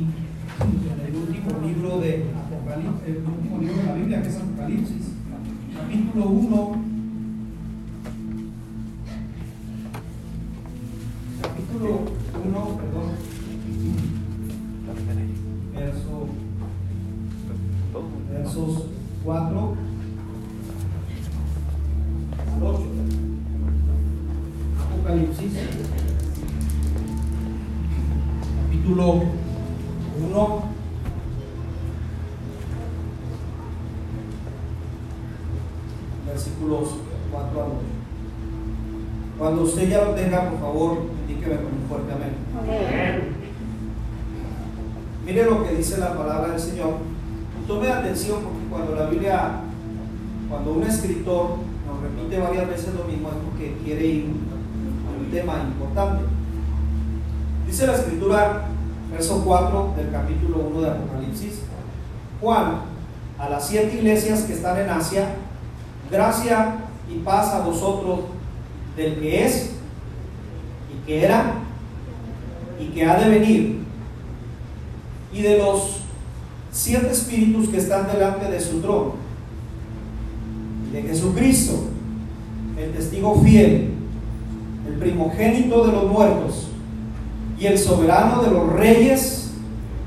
[0.00, 5.12] el último libro de Apocalipsis, el último libro de la Biblia que es Apocalipsis,
[5.76, 6.81] capítulo 1,
[40.22, 42.32] tenga, por favor, indíqueme con un fuerte amén.
[45.24, 46.94] Mire lo que dice la palabra del Señor.
[47.66, 49.60] Tome atención porque cuando la Biblia,
[50.48, 55.30] cuando un escritor nos repite varias veces lo mismo es porque quiere ir a un
[55.30, 56.24] tema importante.
[57.66, 58.66] Dice la escritura,
[59.12, 61.62] verso 4 del capítulo 1 de Apocalipsis,
[62.40, 62.80] Juan,
[63.38, 65.36] a las siete iglesias que están en Asia,
[66.10, 66.74] gracia
[67.08, 68.20] y paz a vosotros
[68.96, 69.71] del que es
[71.06, 71.54] que era
[72.80, 73.78] y que ha de venir,
[75.32, 76.00] y de los
[76.70, 79.14] siete espíritus que están delante de su trono,
[80.88, 81.84] y de Jesucristo,
[82.78, 83.92] el testigo fiel,
[84.86, 86.68] el primogénito de los muertos,
[87.58, 89.52] y el soberano de los reyes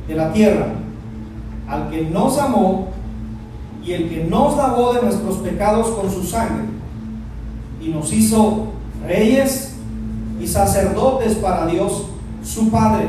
[0.07, 0.73] de la tierra,
[1.67, 2.89] al que nos amó
[3.83, 6.65] y el que nos lavó de nuestros pecados con su sangre,
[7.81, 8.67] y nos hizo
[9.05, 9.74] reyes
[10.39, 12.07] y sacerdotes para Dios
[12.43, 13.07] su Padre.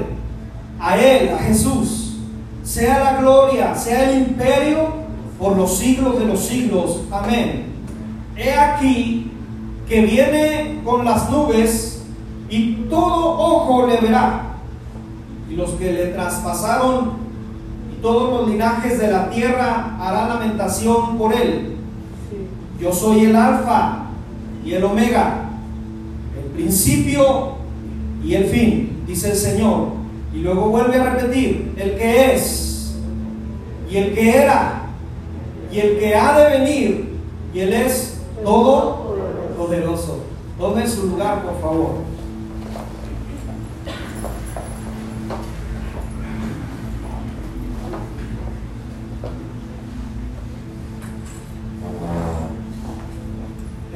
[0.78, 2.16] A Él, a Jesús,
[2.62, 4.88] sea la gloria, sea el imperio
[5.38, 7.02] por los siglos de los siglos.
[7.10, 7.66] Amén.
[8.36, 9.30] He aquí
[9.88, 12.04] que viene con las nubes
[12.48, 14.42] y todo ojo le verá.
[15.50, 17.12] Y los que le traspasaron
[17.92, 21.76] y todos los linajes de la tierra harán lamentación por él.
[22.80, 24.06] Yo soy el alfa
[24.64, 25.45] y el omega,
[26.56, 27.56] principio
[28.24, 29.88] y el fin, dice el Señor.
[30.34, 32.96] Y luego vuelve a repetir, el que es
[33.90, 34.82] y el que era
[35.72, 37.16] y el que ha de venir,
[37.52, 39.16] y él es todo
[39.56, 40.20] poderoso.
[40.58, 41.90] Tome su lugar, por favor.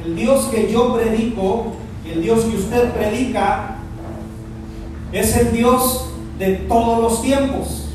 [0.05, 1.80] El Dios que yo predico
[2.13, 3.75] el Dios que usted predica
[5.11, 7.89] es el Dios de todos los tiempos.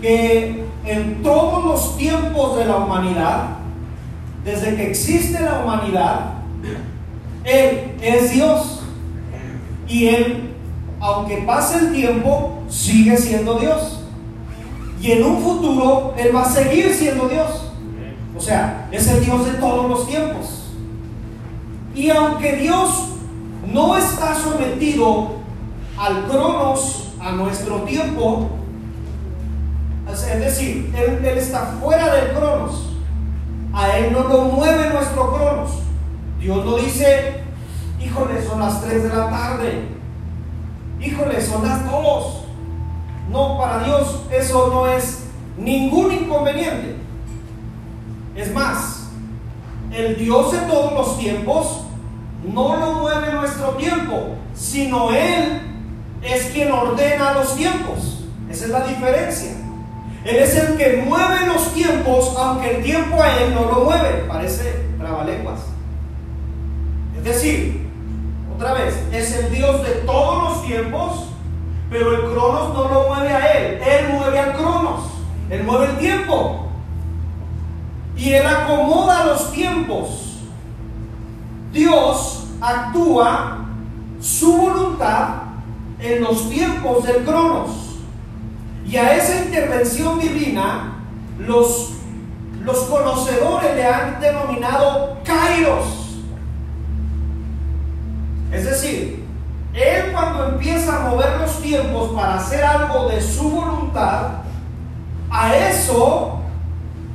[0.00, 3.56] Que en todos los tiempos de la humanidad,
[4.44, 6.34] desde que existe la humanidad,
[7.44, 8.80] Él es Dios.
[9.88, 10.54] Y Él,
[11.00, 14.00] aunque pase el tiempo, sigue siendo Dios.
[15.00, 17.70] Y en un futuro Él va a seguir siendo Dios.
[18.36, 20.61] O sea, es el Dios de todos los tiempos.
[21.94, 23.08] Y aunque Dios
[23.72, 25.32] no está sometido
[25.98, 28.50] al cronos, a nuestro tiempo,
[30.10, 32.88] es decir, él, está fuera del cronos.
[33.72, 35.70] A Él no lo mueve nuestro cronos.
[36.38, 37.42] Dios no dice,
[38.00, 39.88] híjole, son las 3 de la tarde.
[41.00, 42.44] Híjole, son las 2.
[43.30, 45.24] No, para Dios eso no es
[45.56, 46.96] ningún inconveniente.
[48.34, 49.01] Es más,
[49.92, 51.82] el Dios de todos los tiempos
[52.44, 55.60] no lo mueve nuestro tiempo, sino Él
[56.22, 58.24] es quien ordena los tiempos.
[58.50, 59.52] Esa es la diferencia.
[60.24, 64.24] Él es el que mueve los tiempos, aunque el tiempo a Él no lo mueve.
[64.28, 65.60] Parece trabalenguas.
[67.16, 67.88] Es decir,
[68.54, 71.28] otra vez, es el Dios de todos los tiempos,
[71.90, 73.80] pero el Cronos no lo mueve a Él.
[73.82, 75.04] Él mueve al Cronos.
[75.50, 76.68] Él mueve el tiempo.
[78.16, 80.38] Y Él acomoda los tiempos.
[81.72, 83.66] Dios actúa
[84.20, 85.28] su voluntad
[85.98, 87.70] en los tiempos del Cronos.
[88.86, 90.98] Y a esa intervención divina,
[91.38, 91.92] los,
[92.62, 96.18] los conocedores le han denominado Kairos.
[98.52, 99.24] Es decir,
[99.72, 104.42] Él cuando empieza a mover los tiempos para hacer algo de su voluntad,
[105.30, 106.41] a eso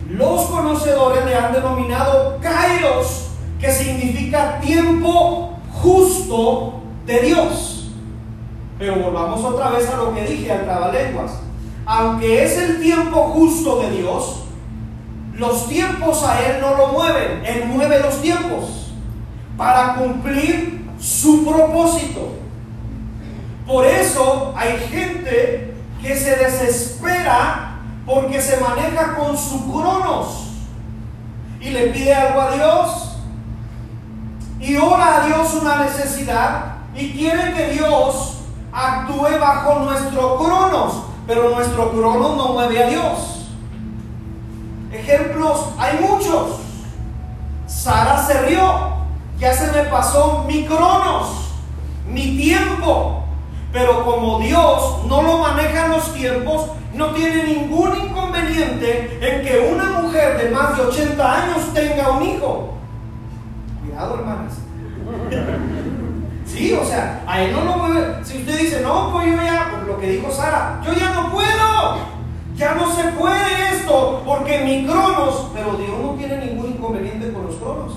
[0.10, 7.92] los conocedores le han denominado Kairos, que significa tiempo justo de Dios.
[8.80, 11.48] Pero volvamos otra vez a lo que dije al trabalenguas
[11.88, 14.44] aunque es el tiempo justo de Dios,
[15.36, 18.92] los tiempos a Él no lo mueven, Él mueve los tiempos
[19.56, 22.34] para cumplir su propósito.
[23.66, 25.74] Por eso hay gente
[26.36, 27.67] desespera
[28.08, 30.48] porque se maneja con su cronos
[31.60, 33.18] y le pide algo a Dios
[34.62, 38.38] y ora a Dios una necesidad y quiere que Dios
[38.72, 43.50] actúe bajo nuestro cronos, pero nuestro cronos no mueve a Dios.
[44.92, 46.62] Ejemplos hay muchos.
[47.68, 48.94] Sara se rió,
[49.38, 51.52] ya se me pasó mi cronos,
[52.08, 53.26] mi tiempo.
[53.78, 59.72] Pero como Dios no lo maneja en los tiempos, no tiene ningún inconveniente en que
[59.72, 62.74] una mujer de más de 80 años tenga un hijo.
[63.84, 64.54] Cuidado, hermanas.
[66.48, 68.16] Sí, o sea, a él no lo mueve.
[68.24, 71.32] Si usted dice, no, pues yo ya, pues lo que dijo Sara, yo ya no
[71.32, 71.98] puedo.
[72.56, 77.46] Ya no se puede esto, porque mi cronos, pero Dios no tiene ningún inconveniente con
[77.46, 77.94] los cronos.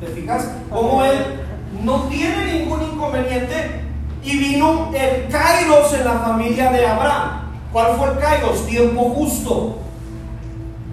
[0.00, 0.50] ¿Te fijas?
[0.68, 1.40] Como él
[1.82, 3.82] no tiene ningún inconveniente
[4.22, 7.40] y vino el Kairos en la familia de Abraham.
[7.72, 8.66] ¿Cuál fue el Kairos?
[8.66, 9.78] Tiempo justo.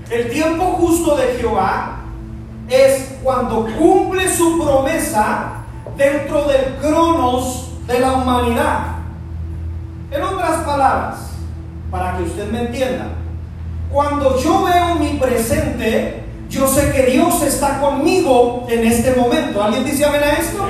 [0.09, 1.99] El tiempo justo de Jehová
[2.69, 5.63] es cuando cumple su promesa
[5.97, 8.79] dentro del cronos de la humanidad.
[10.11, 11.31] En otras palabras,
[11.91, 13.07] para que usted me entienda,
[13.91, 19.61] cuando yo veo mi presente, yo sé que Dios está conmigo en este momento.
[19.61, 20.65] ¿Alguien dice amén a esto?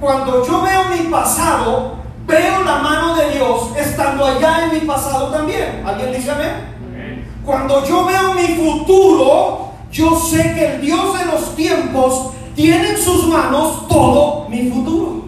[0.00, 1.94] Cuando yo veo mi pasado,
[2.26, 5.82] veo la mano de Dios estando allá en mi pasado también.
[5.86, 6.74] ¿Alguien dice amén?
[7.44, 12.96] Cuando yo veo mi futuro, yo sé que el Dios de los tiempos tiene en
[12.96, 15.24] sus manos todo mi futuro.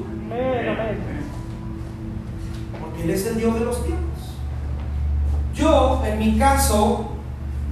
[2.80, 4.06] Porque Él es el Dios de los tiempos.
[5.54, 7.15] Yo, en mi caso,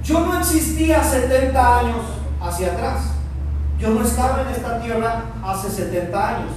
[0.05, 1.97] yo no existía 70 años
[2.39, 3.01] hacia atrás.
[3.79, 6.51] Yo no estaba en esta tierra hace 70 años.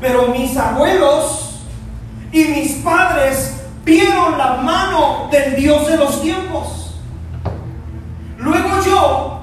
[0.00, 1.60] Pero mis abuelos
[2.32, 6.96] y mis padres vieron la mano del Dios de los tiempos.
[8.36, 9.40] Luego yo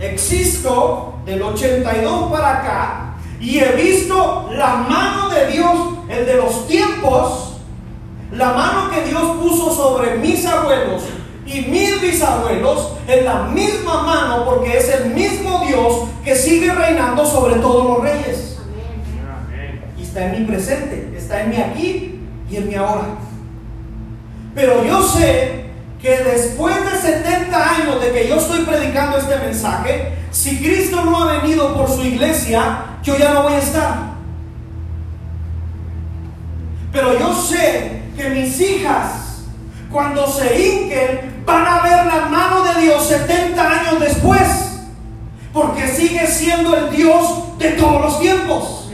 [0.00, 5.76] existo del 82 para acá y he visto la mano de Dios,
[6.08, 7.60] el de los tiempos,
[8.32, 11.02] la mano que Dios puso sobre mis abuelos
[11.46, 17.24] y mis bisabuelos en la misma mano porque es el mismo Dios que sigue reinando
[17.24, 18.58] sobre todos los reyes.
[19.98, 22.20] Y está en mi presente, está en mi aquí
[22.50, 23.06] y en mi ahora.
[24.54, 25.66] Pero yo sé
[26.00, 31.22] que después de 70 años de que yo estoy predicando este mensaje, si Cristo no
[31.22, 34.16] ha venido por su iglesia, yo ya no voy a estar.
[36.92, 39.44] Pero yo sé que mis hijas,
[39.92, 44.42] cuando se hinquen, van a ver la mano de Dios 70 años después.
[45.52, 48.90] Porque sigue siendo el Dios de todos los tiempos.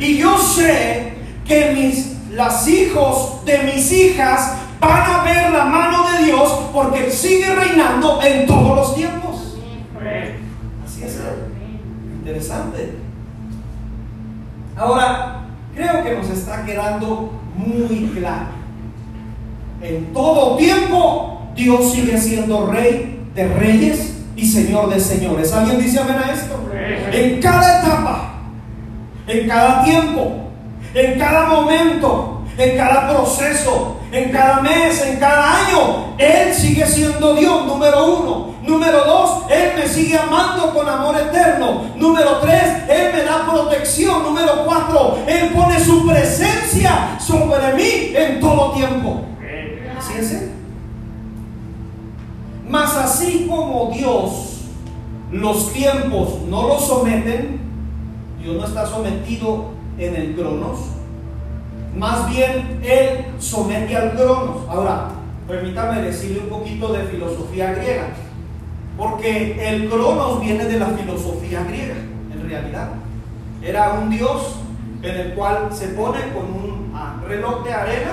[0.00, 1.12] Y yo sé
[1.46, 7.10] que mis, las hijos de mis hijas van a ver la mano de Dios porque
[7.10, 9.56] sigue reinando en todos los tiempos.
[10.84, 11.20] Así es.
[12.18, 12.94] Interesante.
[14.76, 15.42] Ahora,
[15.74, 18.46] creo que nos está quedando muy claro.
[19.82, 25.52] En todo tiempo, Dios sigue siendo rey de reyes y señor de señores.
[25.52, 26.56] ¿Alguien dice amén a esto?
[27.12, 28.34] En cada etapa,
[29.26, 30.50] en cada tiempo,
[30.94, 37.34] en cada momento, en cada proceso, en cada mes, en cada año, Él sigue siendo
[37.34, 38.50] Dios, número uno.
[38.62, 41.82] Número dos, Él me sigue amando con amor eterno.
[41.96, 44.22] Número tres, Él me da protección.
[44.22, 49.22] Número cuatro, Él pone su presencia sobre mí en todo tiempo.
[49.98, 50.59] Así es Él.
[52.70, 54.60] Mas así como Dios
[55.32, 57.58] los tiempos no los someten,
[58.40, 60.78] Dios no está sometido en el cronos,
[61.96, 64.68] más bien Él somete al cronos.
[64.68, 65.08] Ahora,
[65.48, 68.10] permítame decirle un poquito de filosofía griega,
[68.96, 71.96] porque el cronos viene de la filosofía griega,
[72.32, 72.90] en realidad.
[73.62, 74.60] Era un dios
[75.02, 78.12] en el cual se pone con un ah, reloj de arena,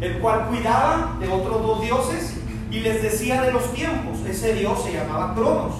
[0.00, 2.39] el cual cuidaba de otros dos dioses
[2.70, 4.18] y les decía de los tiempos.
[4.28, 5.74] Ese dios se llamaba Cronos.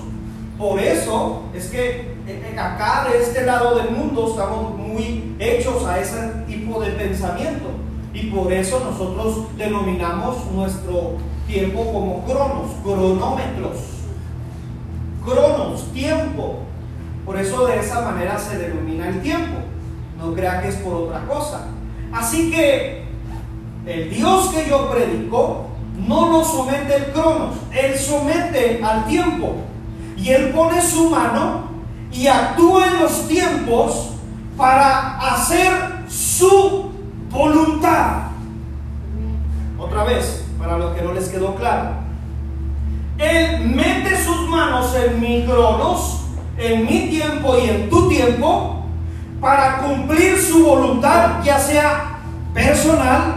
[0.58, 2.14] Por eso es que
[2.58, 7.70] acá de este lado del mundo estamos muy hechos a ese tipo de pensamiento.
[8.12, 11.16] Y por eso nosotros denominamos nuestro
[11.46, 13.78] tiempo como cronos, cronómetros.
[15.24, 16.58] Cronos, tiempo.
[17.24, 19.58] Por eso de esa manera se denomina el tiempo.
[20.18, 21.68] No crea que es por otra cosa.
[22.12, 23.04] Así que
[23.86, 25.69] el Dios que yo predico
[26.06, 29.56] no lo somete el cronos, él somete al tiempo.
[30.16, 31.70] Y él pone su mano
[32.12, 34.10] y actúa en los tiempos
[34.56, 36.90] para hacer su
[37.30, 38.28] voluntad.
[39.78, 41.90] Otra vez, para los que no les quedó claro.
[43.16, 46.22] Él mete sus manos en mi cronos,
[46.58, 48.84] en mi tiempo y en tu tiempo,
[49.40, 52.18] para cumplir su voluntad, ya sea
[52.52, 53.36] personal,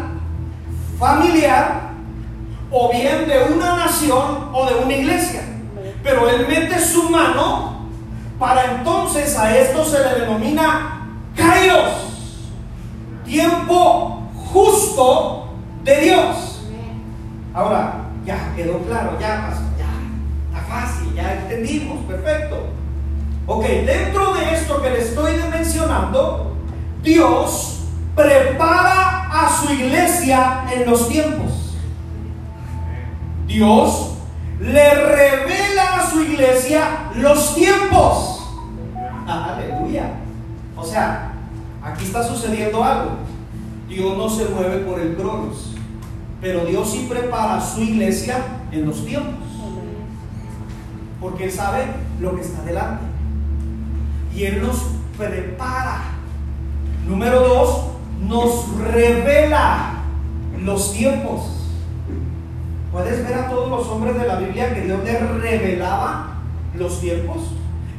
[1.00, 1.92] familiar
[2.75, 5.44] o bien de una nación o de una iglesia.
[6.01, 7.88] Pero Él mete su mano
[8.39, 11.94] para entonces a esto se le denomina kairos,
[13.24, 15.50] tiempo justo
[15.84, 16.62] de Dios.
[17.53, 22.58] Ahora, ya quedó claro, ya pasó, ya está fácil, ya entendimos, perfecto.
[23.46, 26.56] Ok, dentro de esto que le estoy mencionando,
[27.03, 27.84] Dios
[28.15, 31.62] prepara a su iglesia en los tiempos.
[33.47, 34.13] Dios
[34.59, 38.47] le revela a su iglesia los tiempos.
[39.27, 40.13] Aleluya.
[40.77, 41.33] O sea,
[41.81, 43.12] aquí está sucediendo algo.
[43.88, 45.75] Dios no se mueve por el cronos,
[46.41, 48.38] pero Dios sí prepara a su iglesia
[48.71, 49.33] en los tiempos.
[51.19, 51.85] Porque Él sabe
[52.19, 53.05] lo que está delante.
[54.35, 54.77] Y Él nos
[55.17, 56.01] prepara.
[57.07, 57.85] Número dos,
[58.21, 60.03] nos revela
[60.63, 61.62] los tiempos.
[62.93, 66.35] Puedes ver a todos los hombres de la Biblia que Dios les revelaba
[66.75, 67.41] los tiempos.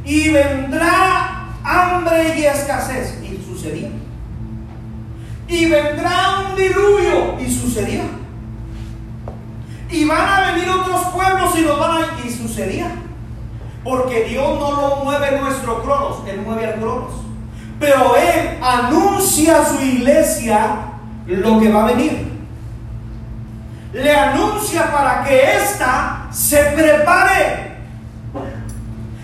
[0.05, 3.19] Y vendrá hambre y escasez.
[3.21, 3.91] Y sucedía.
[5.49, 7.41] Y vendrá un diluvio.
[7.41, 8.05] Y sucedía.
[9.91, 12.07] Y van a venir otros pueblos y nos van a...
[12.25, 12.93] Y sucedía.
[13.83, 17.13] Porque Dios no lo mueve nuestro cronos, Él mueve al cronos.
[17.81, 20.77] Pero Él anuncia a su iglesia
[21.27, 22.34] lo que va a venir.
[23.95, 27.75] Le anuncia para que ésta se prepare.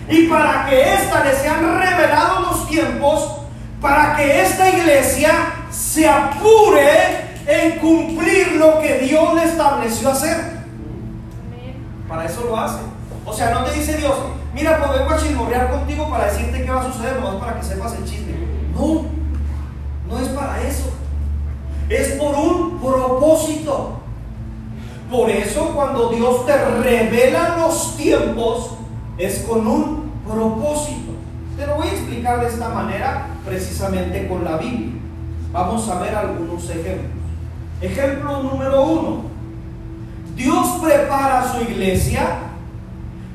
[0.07, 3.31] Y para que ésta le sean revelados los tiempos,
[3.81, 5.31] para que esta iglesia
[5.69, 10.61] se apure en cumplir lo que Dios le estableció hacer.
[12.07, 12.79] Para eso lo hace.
[13.25, 14.15] O sea, no te dice Dios,
[14.53, 17.59] mira, pues vengo a chismorrear contigo para decirte qué va a suceder, no es para
[17.59, 18.35] que sepas el chisme.
[18.73, 19.05] No,
[20.07, 20.93] no es para eso.
[21.89, 24.00] Es por un propósito.
[25.11, 28.71] Por eso cuando Dios te revela los tiempos,
[29.17, 31.11] es con un propósito.
[31.57, 34.93] Te lo voy a explicar de esta manera, precisamente con la Biblia.
[35.51, 37.11] Vamos a ver algunos ejemplos.
[37.81, 39.23] Ejemplo número uno.
[40.37, 42.21] Dios prepara a su iglesia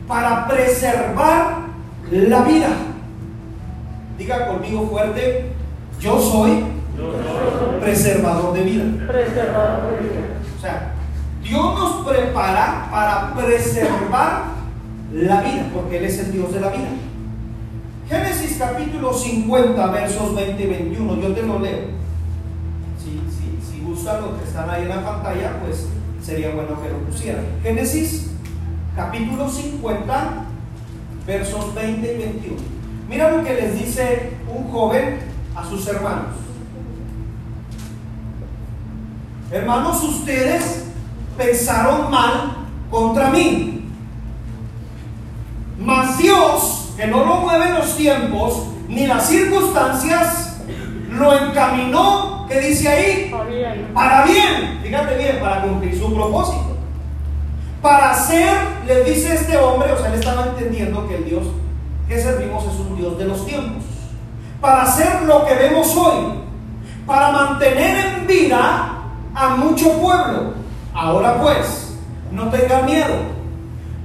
[0.09, 1.59] para preservar
[2.11, 2.69] la vida.
[4.17, 5.53] Diga conmigo fuerte,
[6.01, 6.65] yo soy,
[7.81, 8.85] preservador de vida.
[10.57, 10.96] O sea,
[11.49, 14.45] Dios nos prepara para preservar
[15.13, 16.89] la vida, porque Él es el Dios de la vida.
[18.09, 21.87] Génesis capítulo 50, versos 20 y 21, yo te lo leo.
[22.99, 25.87] Si, si, si gustan los que están ahí en la pantalla, pues
[26.23, 27.45] sería bueno que lo pusieran.
[27.63, 28.31] Génesis
[28.97, 30.45] capítulo 50,
[31.27, 32.57] versos 20 y 21.
[33.09, 35.21] Mira lo que les dice un joven
[35.55, 36.35] a sus hermanos.
[39.53, 40.86] Hermanos, ustedes
[41.37, 42.57] pensaron mal
[42.91, 43.89] contra mí.
[45.79, 50.61] Mas Dios, que no lo mueve los tiempos ni las circunstancias,
[51.11, 53.35] lo encaminó, que dice ahí?
[53.95, 54.81] Para bien.
[54.83, 56.77] Fíjate bien, para cumplir su propósito.
[57.83, 58.53] Para hacer,
[58.87, 61.45] le dice este hombre, o sea, él estaba entendiendo que el Dios
[62.09, 63.85] que servimos es un Dios de los tiempos.
[64.61, 66.41] Para hacer lo que vemos hoy.
[67.07, 68.99] Para mantener en vida
[69.35, 70.55] a mucho pueblo.
[70.97, 71.95] Ahora pues,
[72.33, 73.15] no tengan miedo.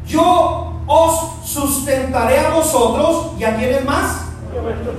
[0.06, 4.26] Yo os sustentaré a vosotros y a quienes más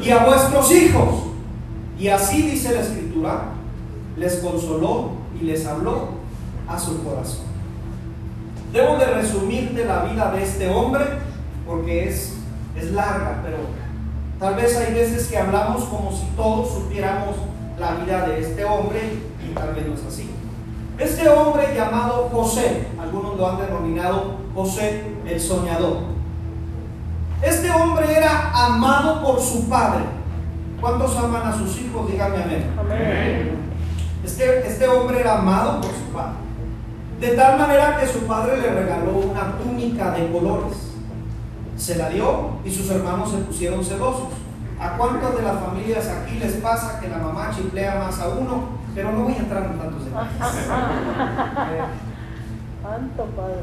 [0.03, 1.25] y a vuestros hijos.
[1.99, 3.43] Y así dice la escritura,
[4.17, 6.09] les consoló y les habló
[6.67, 7.45] a su corazón.
[8.73, 11.05] Debo de resumirte la vida de este hombre
[11.67, 12.39] porque es,
[12.75, 13.59] es larga, pero
[14.41, 17.37] tal vez hay veces que hablamos como si todos supiéramos
[17.79, 20.32] la vida de este hombre y tal vez no es así.
[20.99, 25.99] Este hombre llamado José, algunos lo han denominado José el soñador.
[27.43, 30.05] Este hombre era amado por su padre.
[30.81, 32.11] ¿Cuántos aman a sus hijos?
[32.11, 32.71] Díganme amén.
[32.79, 33.57] amén.
[34.25, 36.35] Este, este hombre era amado por su padre.
[37.21, 40.93] De tal manera que su padre le regaló una túnica de colores.
[41.77, 44.29] Se la dio y sus hermanos se pusieron celosos.
[44.79, 48.82] ¿A cuántas de las familias aquí les pasa que la mamá chiflea más a uno
[48.95, 50.33] pero no voy a entrar en tantos detalles.
[52.83, 53.63] Tanto padre.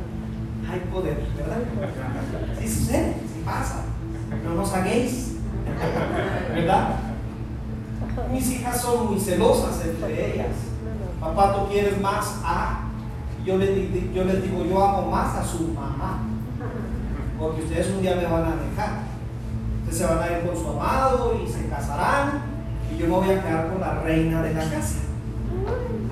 [0.72, 1.58] Hay poder, ¿verdad?
[2.60, 3.84] Sí sucede, sí pasa.
[4.44, 5.36] No nos hagáis.
[6.54, 6.96] ¿Verdad?
[8.32, 10.56] Mis hijas son muy celosas entre ellas.
[11.20, 12.86] Papá, tú quieres más a.
[13.46, 16.20] Yo les, yo les digo, yo amo más a su mamá.
[17.38, 19.04] porque ustedes un día me van a dejar.
[19.82, 22.42] Ustedes se van a ir con su amado y se casarán
[22.94, 25.09] y yo me voy a quedar con la reina de la casa.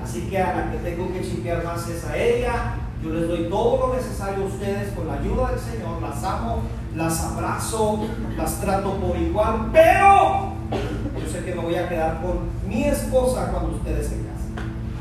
[0.02, 2.74] Así que a la que tengo que chipear más es a ella.
[3.02, 6.02] Yo les doy todo lo necesario a ustedes con la ayuda del Señor.
[6.02, 6.62] Las amo,
[6.96, 9.68] las abrazo, las trato por igual.
[9.72, 14.54] Pero yo sé que me voy a quedar con mi esposa cuando ustedes se casen.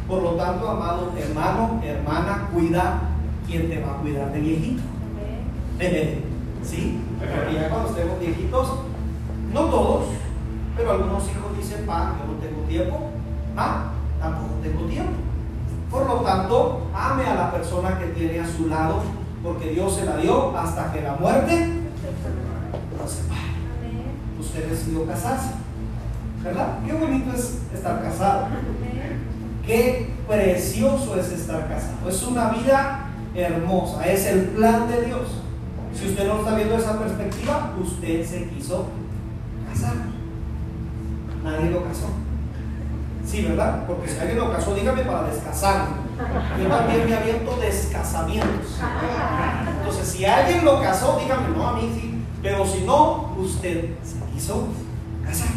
[0.08, 3.02] Por lo tanto, amado hermano, hermana, cuida
[3.48, 4.84] quien te va a cuidar de viejito.
[6.64, 7.00] ¿Sí?
[7.20, 8.74] Porque ya cuando estemos viejitos,
[9.54, 10.06] no todos,
[10.76, 13.10] pero algunos hijos dicen, pa, yo no tengo tiempo.
[13.56, 15.14] Ah, tampoco tengo tiempo.
[15.90, 19.02] Por lo tanto, ame a la persona que tiene a su lado,
[19.44, 21.70] porque Dios se la dio hasta que la muerte
[22.98, 23.42] lo separe.
[24.40, 25.52] Usted decidió casarse,
[26.44, 26.80] ¿verdad?
[26.86, 28.48] Qué bonito es estar casado.
[29.66, 32.10] Qué precioso es estar casado.
[32.10, 35.42] Es una vida hermosa, es el plan de Dios.
[35.94, 38.88] Si usted no está viendo esa perspectiva, usted se quiso
[39.68, 39.96] casar.
[41.44, 42.08] Nadie lo casó.
[43.28, 43.86] Sí, ¿verdad?
[43.86, 45.98] Porque si alguien lo casó, dígame para descasarme.
[46.62, 48.80] Yo también me aviento descasamientos.
[49.78, 52.24] Entonces, si alguien lo casó, dígame, no, a mí sí.
[52.42, 54.68] Pero si no, usted se quiso
[55.26, 55.50] casar.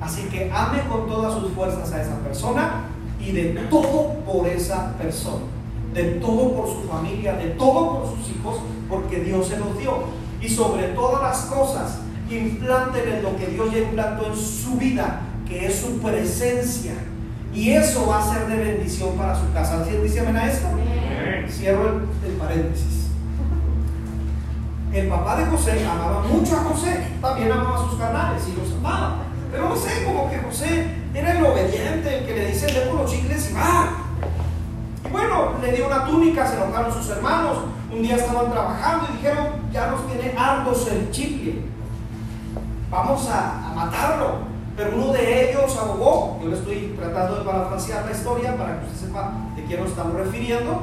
[0.00, 2.84] Así que ame con todas sus fuerzas a esa persona
[3.18, 5.44] y de todo por esa persona.
[5.94, 8.56] De todo por su familia, de todo por sus hijos,
[8.90, 9.94] porque Dios se los dio.
[10.42, 15.66] Y sobre todas las cosas, implanten lo que Dios ya implantó en su vida, que
[15.66, 16.94] es su presencia.
[17.52, 19.74] Y eso va a ser de bendición para su casa.
[19.74, 20.66] ¿Alguien dice amén a esto?
[21.48, 23.10] Cierro el, el paréntesis.
[24.92, 28.78] El papá de José amaba mucho a José, también amaba a sus canales y los
[28.78, 29.16] amaba.
[29.50, 33.10] Pero no sé, como que José era el obediente, el que le dice, le los
[33.10, 33.88] chicles y va.
[35.04, 37.58] Y bueno, le dio una túnica, se enojaron sus hermanos.
[37.92, 41.62] Un día estaban trabajando y dijeron, ya nos tiene hartos el chicle.
[42.90, 44.53] Vamos a, a matarlo.
[44.76, 48.86] Pero uno de ellos abogó, yo le estoy tratando de parafrasear la historia para que
[48.86, 50.82] usted sepa de quién nos estamos refiriendo.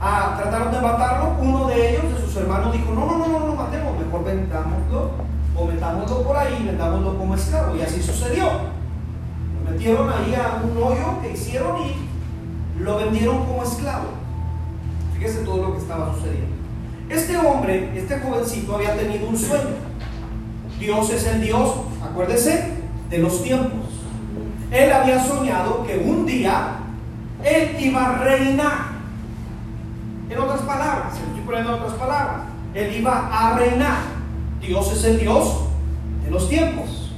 [0.00, 3.46] Ah, trataron de matarlo, uno de ellos, de sus hermanos, dijo, no, no, no, no,
[3.46, 5.10] no matemos, mejor vendámoslo
[5.54, 7.76] o metámoslo por ahí, vendámoslo como esclavo.
[7.76, 8.44] Y así sucedió.
[8.44, 14.08] Lo metieron ahí a un hoyo que hicieron y lo vendieron como esclavo.
[15.14, 16.56] Fíjese todo lo que estaba sucediendo.
[17.08, 19.76] Este hombre, este jovencito había tenido un sueño.
[20.78, 21.70] Dios es el Dios,
[22.04, 22.75] acuérdese,
[23.10, 23.90] de los tiempos.
[24.70, 26.78] Él había soñado que un día
[27.44, 28.96] él iba a reinar.
[30.28, 32.40] En otras palabras, estoy poniendo en otras palabras,
[32.74, 33.98] él iba a reinar.
[34.60, 35.66] Dios es el Dios
[36.24, 37.12] de los tiempos.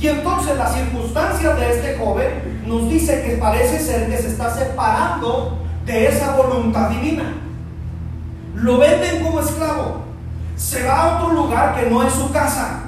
[0.00, 4.54] Y entonces las circunstancias de este joven nos dice que parece ser que se está
[4.54, 7.34] separando de esa voluntad divina.
[8.54, 10.02] Lo venden como esclavo.
[10.56, 12.85] Se va a otro lugar que no es su casa.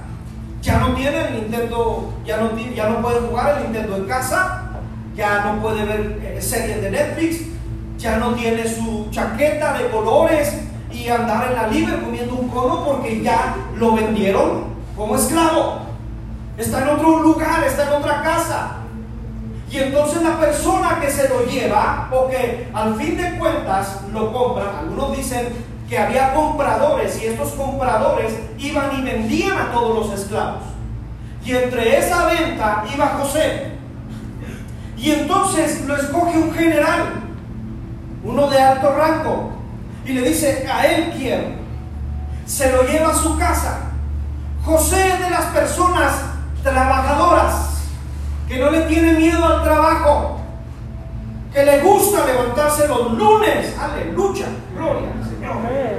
[0.68, 4.64] Ya no tiene el Nintendo, ya no, ya no puede jugar el Nintendo en casa,
[5.16, 7.40] ya no puede ver eh, series de Netflix,
[7.96, 10.58] ya no tiene su chaqueta de colores
[10.92, 15.86] y andar en la libre comiendo un cono porque ya lo vendieron como esclavo.
[16.58, 18.72] Está en otro lugar, está en otra casa.
[19.70, 24.34] Y entonces la persona que se lo lleva, o que al fin de cuentas lo
[24.34, 25.48] compra, algunos dicen
[25.88, 30.62] que había compradores y estos compradores iban y vendían a todos los esclavos.
[31.44, 33.72] Y entre esa venta iba José.
[34.98, 37.22] Y entonces lo escoge un general,
[38.22, 39.52] uno de alto rango,
[40.04, 41.44] y le dice, a él quiero.
[42.44, 43.80] Se lo lleva a su casa.
[44.64, 46.12] José es de las personas
[46.62, 47.84] trabajadoras,
[48.48, 50.37] que no le tiene miedo al trabajo,
[51.52, 53.74] que le gusta levantarse los lunes.
[53.78, 55.56] Aleluya, gloria al Señor.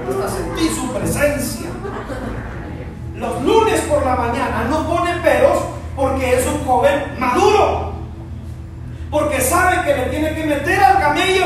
[0.09, 1.69] Hasta sentí su presencia.
[3.15, 5.59] Los lunes por la mañana no pone peros
[5.95, 7.93] porque es un joven maduro.
[9.11, 11.45] Porque sabe que le tiene que meter al camello.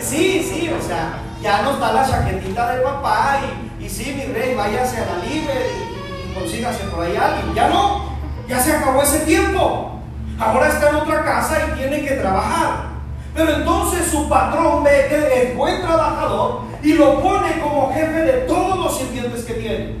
[0.00, 3.40] sí, sí, o sea, ya no está la chaquetita de papá
[3.78, 7.54] y, y sí, mi rey, váyase a la libre y, y consígase por ahí alguien.
[7.54, 8.16] Ya no,
[8.48, 9.97] ya se acabó ese tiempo.
[10.38, 12.88] Ahora está en otra casa y tiene que trabajar.
[13.34, 18.32] Pero entonces su patrón ve que es buen trabajador y lo pone como jefe de
[18.46, 19.96] todos los sirvientes que tiene.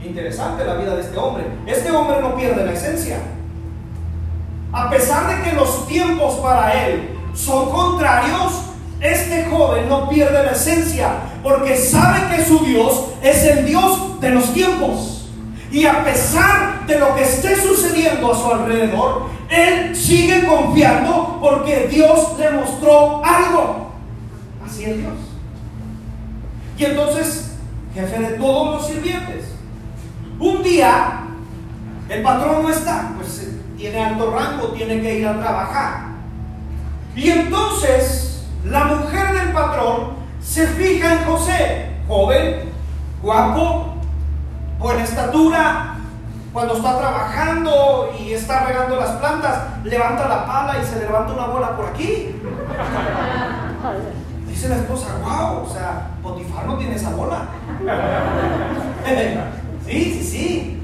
[0.00, 1.44] Interesante la vida de este hombre.
[1.66, 3.18] Este hombre no pierde la esencia.
[4.72, 8.62] A pesar de que los tiempos para él son contrarios,
[9.00, 11.10] este joven no pierde la esencia
[11.42, 15.21] porque sabe que su Dios es el Dios de los tiempos.
[15.72, 21.88] Y a pesar de lo que esté sucediendo a su alrededor, él sigue confiando porque
[21.90, 23.90] Dios le mostró algo.
[24.64, 25.14] Así es Dios.
[26.78, 27.52] Y entonces
[27.94, 29.54] jefe de todos los sirvientes.
[30.38, 31.24] Un día,
[32.08, 36.12] el patrón no está, pues tiene alto rango, tiene que ir a trabajar.
[37.14, 42.72] Y entonces la mujer del patrón se fija en José, joven,
[43.22, 43.91] guapo,
[44.82, 45.94] buena estatura.
[46.52, 51.46] Cuando está trabajando y está regando las plantas, levanta la pala y se levanta una
[51.46, 52.36] bola por aquí.
[54.46, 57.46] Dice la esposa, wow, o sea, Potifar no tiene esa bola.
[59.86, 60.78] sí, sí, sí.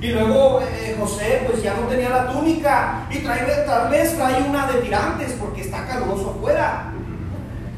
[0.00, 4.42] Y luego eh, José pues ya no tenía la túnica y trae, tal vez trae
[4.42, 6.92] una de tirantes porque está caluroso afuera.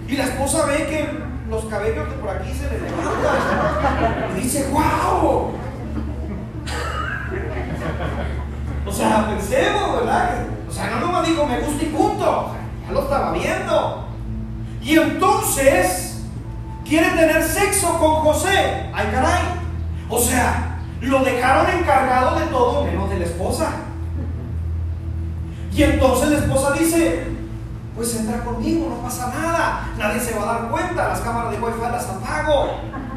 [0.09, 4.37] Y la esposa ve que los cabellos de por aquí se le levantan.
[4.37, 5.53] Y dice, wow.
[8.87, 10.47] O sea, pensemos, ¿verdad?
[10.69, 12.55] O sea, no nomás dijo me gusta y punto.
[12.87, 14.09] ya lo estaba viendo.
[14.83, 16.25] Y entonces
[16.85, 18.91] quiere tener sexo con José.
[18.93, 19.43] Ay, caray.
[20.09, 23.71] O sea, lo dejaron encargado de todo menos de la esposa.
[25.73, 27.36] Y entonces la esposa dice,
[27.97, 31.59] pues entra conmigo, no pasa nada, nadie se va a dar cuenta, las cámaras de
[31.59, 32.73] wifi las apago,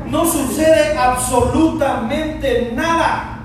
[0.06, 3.40] no sucede absolutamente nada.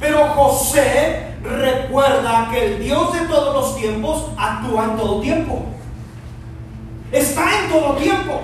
[0.00, 5.66] Pero José recuerda que el Dios de todos los tiempos actúa en todo tiempo.
[7.12, 8.40] Está en todo tiempo.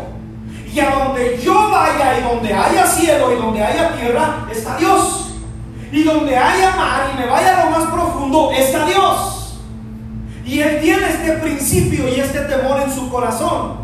[0.73, 5.35] Y a donde yo vaya y donde haya cielo y donde haya tierra, está Dios.
[5.91, 9.42] Y donde haya mar y me vaya a lo más profundo, está Dios.
[10.45, 13.77] Y él tiene este principio y este temor en su corazón.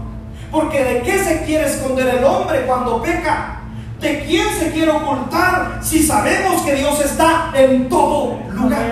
[0.51, 3.61] Porque de qué se quiere esconder el hombre cuando peca?
[4.01, 8.83] ¿De quién se quiere ocultar si sabemos que Dios está en todo lugar?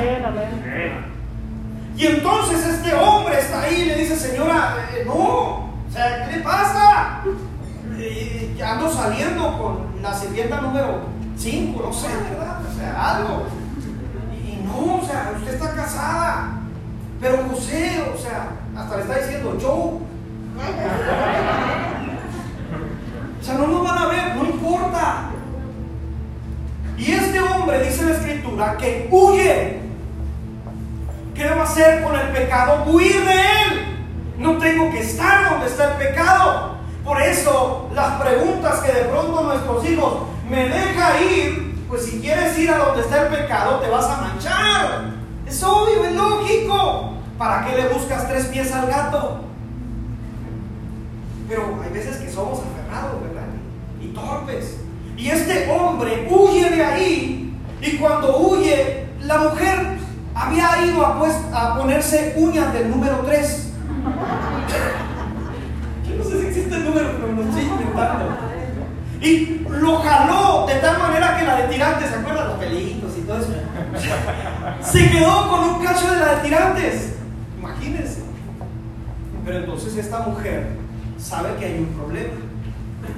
[1.97, 6.37] Y entonces este hombre está ahí y le dice, señora, eh, no, o sea, ¿qué
[6.37, 7.23] le pasa?
[7.99, 11.05] Eh, ando saliendo con la sirvienta número
[11.37, 12.61] 5, no sé, ¿verdad?
[12.71, 13.45] O sea, algo.
[14.35, 16.61] Y no, o sea, usted está casada.
[17.21, 20.01] Pero José, o sea, hasta le está diciendo, yo.
[23.41, 25.31] O sea, no nos van a ver, no importa.
[26.99, 29.81] Y este hombre, dice la escritura, que huye.
[31.35, 32.85] ¿Qué debo hacer con el pecado?
[32.87, 33.87] Huir de él.
[34.39, 36.77] No tengo que estar donde está el pecado.
[37.05, 40.15] Por eso las preguntas que de pronto nuestros hijos
[40.51, 44.21] me deja ir, pues si quieres ir a donde está el pecado te vas a
[44.23, 45.16] manchar.
[45.47, 47.13] Es obvio, es lógico.
[47.39, 49.41] ¿Para qué le buscas tres pies al gato?
[51.49, 53.47] Pero hay veces que somos aferrados, ¿verdad?
[54.01, 54.79] Y torpes.
[55.17, 57.59] Y este hombre huye de ahí.
[57.81, 59.99] Y cuando huye, la mujer
[60.35, 63.73] había ido a, pues, a ponerse uñas del número 3.
[66.09, 68.37] Yo no sé si existe el número, pero lo estoy inventando.
[69.21, 72.49] Y lo jaló de tal manera que la de tirantes, ¿se acuerdan?
[72.49, 73.53] Los pelitos todo eso.
[74.81, 77.15] Se quedó con un cacho de la de tirantes.
[77.59, 78.23] Imagínense.
[79.45, 80.69] Pero entonces esta mujer
[81.19, 82.35] sabe que hay un problema.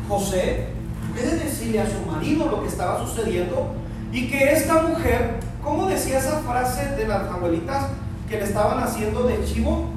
[0.08, 0.68] José
[1.12, 3.74] puede decirle a su marido lo que estaba sucediendo
[4.12, 7.86] y que esta mujer, ¿cómo decía esa frase de las abuelitas
[8.28, 9.90] que le estaban haciendo de chivo?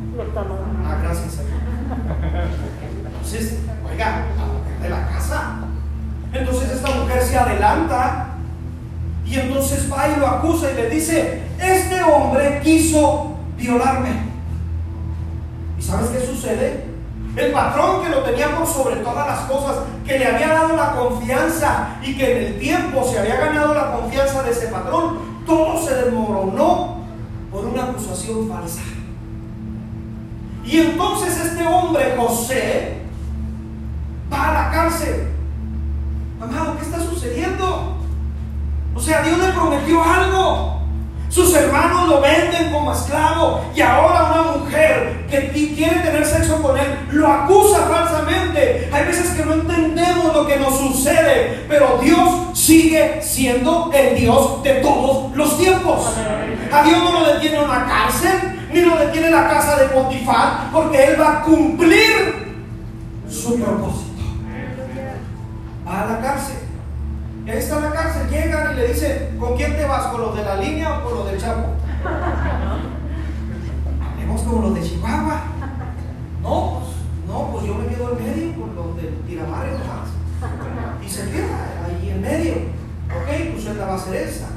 [0.86, 1.40] Ah, gracias.
[3.06, 5.60] Entonces, oiga, la mujer de la casa.
[6.34, 8.31] Entonces esta mujer se adelanta
[9.32, 14.10] y entonces va y lo acusa y le dice, este hombre quiso violarme.
[15.80, 16.86] ¿Y sabes qué sucede?
[17.38, 20.92] El patrón que lo tenía por sobre todas las cosas, que le había dado la
[20.92, 25.82] confianza y que en el tiempo se había ganado la confianza de ese patrón, todo
[25.82, 26.98] se desmoronó
[27.54, 28.82] por una acusación falsa.
[30.66, 32.98] Y entonces este hombre, José,
[34.32, 35.30] va a la cárcel.
[36.42, 38.01] Amado, ¿qué está sucediendo?
[38.96, 40.82] O sea, Dios le prometió algo.
[41.30, 46.78] Sus hermanos lo venden como esclavo y ahora una mujer que quiere tener sexo con
[46.78, 48.90] él lo acusa falsamente.
[48.92, 54.62] Hay veces que no entendemos lo que nos sucede, pero Dios sigue siendo el Dios
[54.62, 56.06] de todos los tiempos.
[56.70, 61.02] A Dios no lo detiene una cárcel, ni lo detiene la casa de Potifar, porque
[61.02, 62.54] Él va a cumplir
[63.30, 64.22] su propósito.
[65.88, 66.71] Va a la cárcel.
[67.46, 70.06] Y ahí está la cárcel, llegan y le dicen, ¿con quién te vas?
[70.08, 71.70] ¿Con los de la línea o con los del Chapo?
[74.12, 75.42] Hablemos como los de Chihuahua.
[76.44, 76.92] No, pues,
[77.28, 80.10] no, pues yo me quedo en medio con los del Tiramare nomás.
[81.04, 82.54] Y se queda ahí en medio.
[83.10, 84.50] Ok, pues la va a ser esa.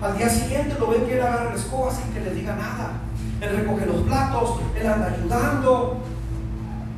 [0.00, 2.92] Al día siguiente lo ven que él agarra la escoba sin que le diga nada.
[3.42, 5.98] Él recoge los platos, él anda ayudando.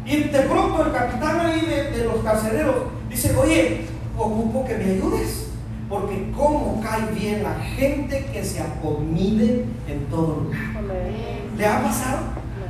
[0.04, 2.76] Y de pronto el capitán ahí de, de los carcereros
[3.08, 3.88] dice, oye,
[4.24, 5.48] ocupo que me ayudes.
[5.88, 10.84] Porque cómo cae bien la gente que se acomide en todo lugar.
[11.56, 12.18] ¿Le ha pasado?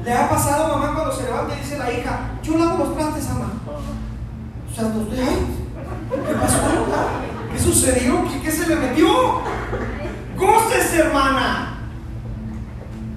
[0.04, 3.28] ¿Le ha pasado mamá cuando se levanta y dice la hija, yo lavo los plantes,
[3.28, 3.54] mamá?
[4.70, 5.38] O sea, usted,
[6.26, 6.58] ¿qué pasó?
[7.52, 8.24] ¿Qué sucedió?
[8.28, 9.08] ¿Qué, qué se le metió?
[10.36, 11.78] Gócese, hermana.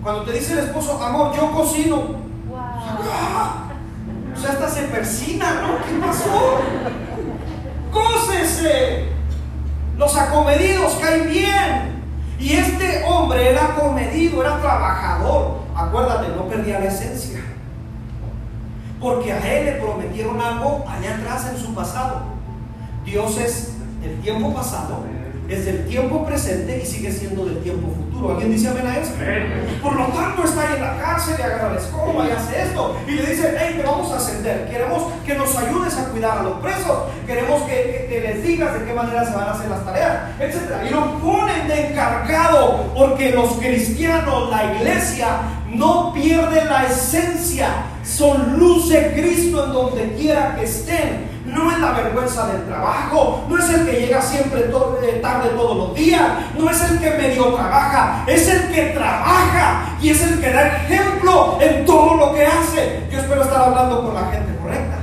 [0.01, 2.01] Cuando te dice el esposo, amor, yo cocino.
[2.55, 3.65] Ah,
[4.35, 5.77] o sea, hasta se persina, ¿no?
[5.85, 6.59] ¿Qué pasó?
[7.91, 9.09] Gócese.
[9.97, 12.01] Los acomedidos caen bien.
[12.39, 15.59] Y este hombre era acomedido, era trabajador.
[15.75, 17.39] Acuérdate, no perdía la esencia.
[18.99, 22.21] Porque a él le prometieron algo allá atrás en su pasado.
[23.05, 23.73] Dios es
[24.03, 25.03] el tiempo pasado,
[25.53, 28.31] es del tiempo presente y sigue siendo del tiempo futuro.
[28.31, 29.11] ¿Alguien dice amén a eso?
[29.81, 32.95] Por lo tanto, está ahí en la cárcel y agarra la escoba y hace esto.
[33.07, 34.69] Y le dice, hey, te vamos a ascender.
[34.69, 37.03] Queremos que nos ayudes a cuidar a los presos.
[37.25, 40.87] Queremos que, que les digas de qué manera se van a hacer las tareas, etc.
[40.87, 45.27] Y lo ponen de encargado porque los cristianos, la iglesia,
[45.71, 47.85] no pierde la esencia.
[48.03, 53.45] Son luz de Cristo en donde quiera que estén no es la vergüenza del trabajo,
[53.49, 56.21] no es el que llega siempre eh, tarde todos los días,
[56.57, 60.67] no es el que medio trabaja, es el que trabaja y es el que da
[60.67, 63.07] ejemplo en todo lo que hace.
[63.11, 64.97] Yo espero estar hablando con la gente correcta.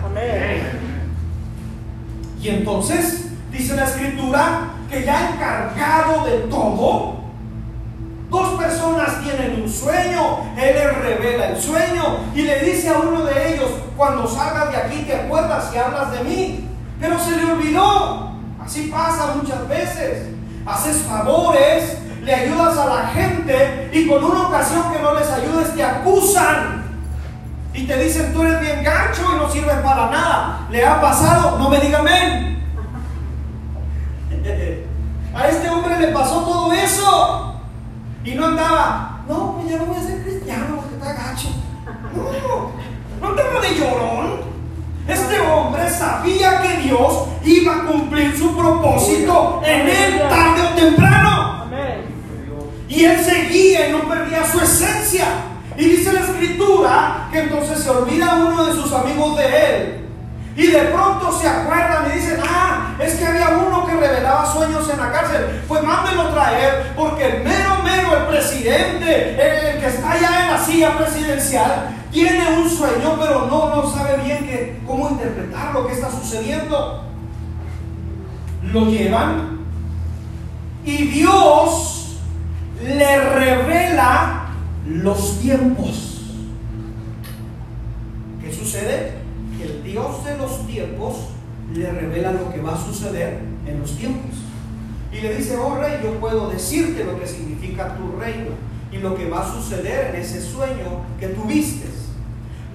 [2.40, 7.16] Y entonces dice la escritura que ya encargado de todo,
[8.30, 13.24] Dos personas tienen un sueño, Él les revela el sueño y le dice a uno
[13.24, 16.68] de ellos, cuando salgas de aquí te acuerdas y hablas de mí,
[17.00, 18.32] pero se le olvidó.
[18.62, 20.28] Así pasa muchas veces.
[20.66, 25.74] Haces favores, le ayudas a la gente y con una ocasión que no les ayudes
[25.74, 26.84] te acusan.
[27.72, 30.66] Y te dicen, tú eres bien gancho y no sirves para nada.
[30.70, 31.58] ¿Le ha pasado?
[31.58, 32.62] No me diga amén.
[35.34, 37.47] A este hombre le pasó todo eso.
[38.24, 41.48] Y no andaba, no, pues ya no voy a ser cristiano porque está gacho.
[42.14, 42.72] No,
[43.20, 44.40] no andaba de llorón.
[45.06, 51.64] Este hombre sabía que Dios iba a cumplir su propósito en él tarde o temprano.
[52.88, 55.26] Y él seguía y no perdía su esencia.
[55.76, 60.07] Y dice la escritura que entonces se olvida uno de sus amigos de él
[60.58, 64.90] y de pronto se acuerdan y dicen, ah, es que había uno que revelaba sueños
[64.90, 65.62] en la cárcel.
[65.68, 70.58] Pues mándenlo traer, porque el mero, mero, el presidente, el, que está allá en la
[70.58, 76.10] silla presidencial, tiene un sueño, pero no, no sabe bien cómo interpretar lo que está
[76.10, 77.04] sucediendo.
[78.64, 79.60] Lo llevan
[80.84, 82.18] y Dios
[82.82, 84.46] le revela
[84.86, 86.32] los tiempos.
[88.42, 89.27] ¿Qué sucede?
[89.88, 91.16] Dios de los tiempos
[91.72, 94.36] le revela lo que va a suceder en los tiempos.
[95.10, 98.50] Y le dice, oh rey, yo puedo decirte lo que significa tu reino
[98.92, 101.88] y lo que va a suceder en ese sueño que tuviste.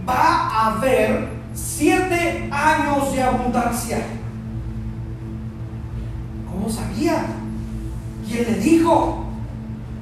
[0.10, 4.00] Va a haber siete años de abundancia.
[6.52, 7.28] ¿Cómo sabía?
[8.28, 9.28] ¿Quién le dijo?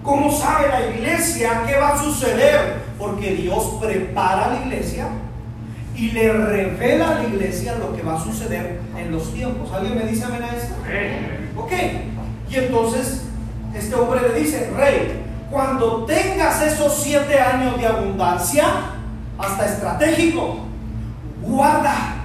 [0.01, 2.83] ¿Cómo sabe la iglesia qué va a suceder?
[2.97, 5.09] Porque Dios prepara la iglesia
[5.95, 9.71] y le revela a la iglesia lo que va a suceder en los tiempos.
[9.71, 10.73] ¿Alguien me dice amén a esto?
[11.57, 11.71] Ok.
[12.49, 13.25] Y entonces
[13.73, 18.65] este hombre le dice, rey, cuando tengas esos siete años de abundancia,
[19.37, 20.59] hasta estratégico,
[21.41, 22.15] guarda.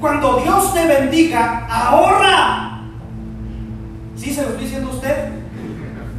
[0.00, 2.82] Cuando Dios te bendiga, ahorra.
[4.16, 5.28] ¿Sí se lo estoy diciendo a usted?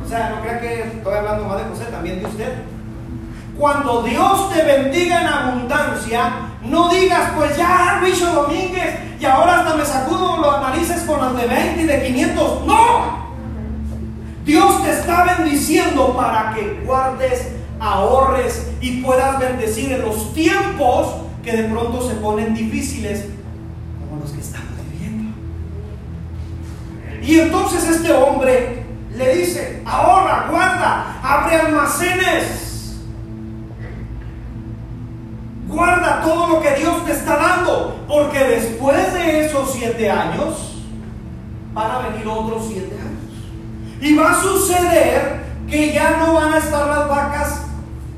[0.04, 2.54] O sea, no crea que estoy hablando más de José, también de usted.
[3.58, 9.76] Cuando Dios te bendiga en abundancia, no digas, pues ya Luis Domínguez y ahora hasta
[9.76, 12.66] me sacudo los narices con las de 20 y de 500.
[12.66, 13.28] No.
[14.44, 21.52] Dios te está bendiciendo para que guardes, ahorres y puedas bendecir en los tiempos que
[21.52, 23.26] de pronto se ponen difíciles
[24.00, 25.34] como los que estamos viviendo.
[27.22, 28.84] Y entonces este hombre
[29.16, 32.67] le dice, ahorra, guarda, abre almacenes
[35.68, 40.78] Guarda todo lo que Dios te está dando, porque después de esos siete años
[41.74, 44.02] van a venir otros siete años.
[44.02, 47.62] Y va a suceder que ya no van a estar las vacas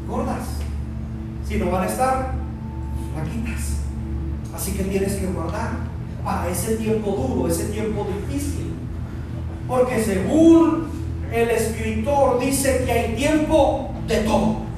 [0.07, 0.47] gordas,
[1.47, 2.31] sino van a estar
[3.13, 3.77] flaquitas.
[4.55, 5.71] Así que tienes que guardar
[6.23, 8.73] para ese tiempo duro, ese tiempo difícil.
[9.67, 10.89] Porque según
[11.31, 14.68] el escritor dice que hay tiempo de todo.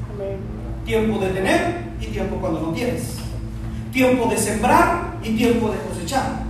[0.91, 3.15] Tiempo de tener y tiempo cuando no tienes.
[3.93, 6.43] Tiempo de sembrar y tiempo de cosechar.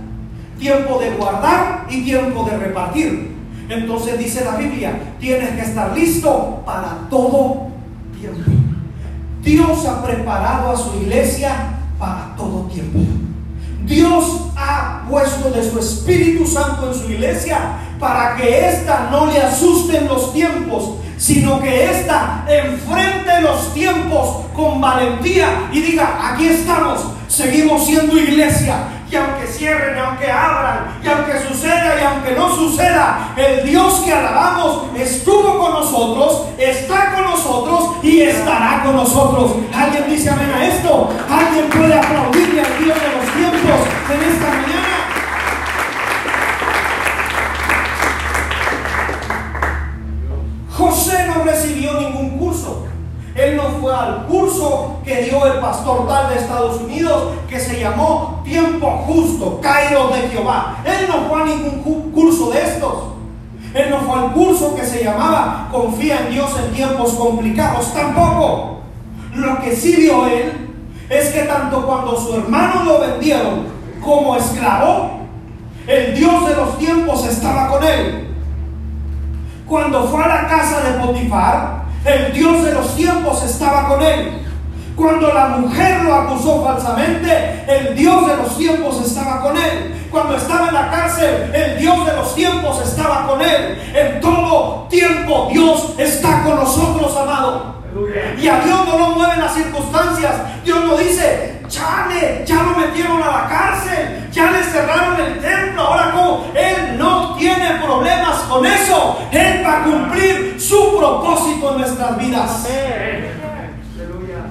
[0.58, 3.36] tiempo de guardar y tiempo de repartir.
[3.68, 7.68] Entonces dice la Biblia, tienes que estar listo para todo
[8.18, 8.50] tiempo.
[9.44, 12.98] Dios ha preparado a su iglesia para todo tiempo.
[13.84, 19.40] Dios ha puesto de su Espíritu Santo en su iglesia para que ésta no le
[19.40, 27.00] asusten los tiempos, sino que ésta enfrente los tiempos con valentía y diga, aquí estamos,
[27.28, 28.74] seguimos siendo iglesia,
[29.08, 34.00] y aunque cierren, y aunque abran, y aunque suceda, y aunque no suceda, el Dios
[34.04, 39.52] que alabamos estuvo con nosotros, está con nosotros y estará con nosotros.
[39.72, 41.08] ¿Alguien dice amén a esto?
[41.30, 45.01] ¿Alguien puede aplaudirle al Dios de los tiempos en esta mañana?
[53.34, 57.80] Él no fue al curso que dio el pastor tal de Estados Unidos que se
[57.80, 60.76] llamó Tiempo Justo, Cairo de Jehová.
[60.84, 62.94] Él no fue a ningún curso de estos.
[63.72, 67.94] Él no fue al curso que se llamaba Confía en Dios en tiempos complicados.
[67.94, 68.80] Tampoco.
[69.34, 70.74] Lo que sí vio él
[71.08, 73.66] es que tanto cuando su hermano lo vendieron
[74.04, 75.20] como esclavo,
[75.86, 78.28] el Dios de los tiempos estaba con él.
[79.66, 84.38] Cuando fue a la casa de Potifar, el Dios de los tiempos estaba con él.
[84.96, 89.94] Cuando la mujer lo acusó falsamente, el Dios de los tiempos estaba con él.
[90.10, 93.80] Cuando estaba en la cárcel, el Dios de los tiempos estaba con él.
[93.94, 97.82] En todo tiempo Dios está con nosotros, amado.
[98.38, 100.32] Y a Dios no lo mueven las circunstancias.
[100.64, 105.82] Dios no dice, chale, ya lo metieron a la cárcel, ya le cerraron el templo,
[105.82, 107.36] ahora como Él no
[108.52, 109.18] con eso.
[109.30, 112.68] Él va a cumplir su propósito en nuestras vidas.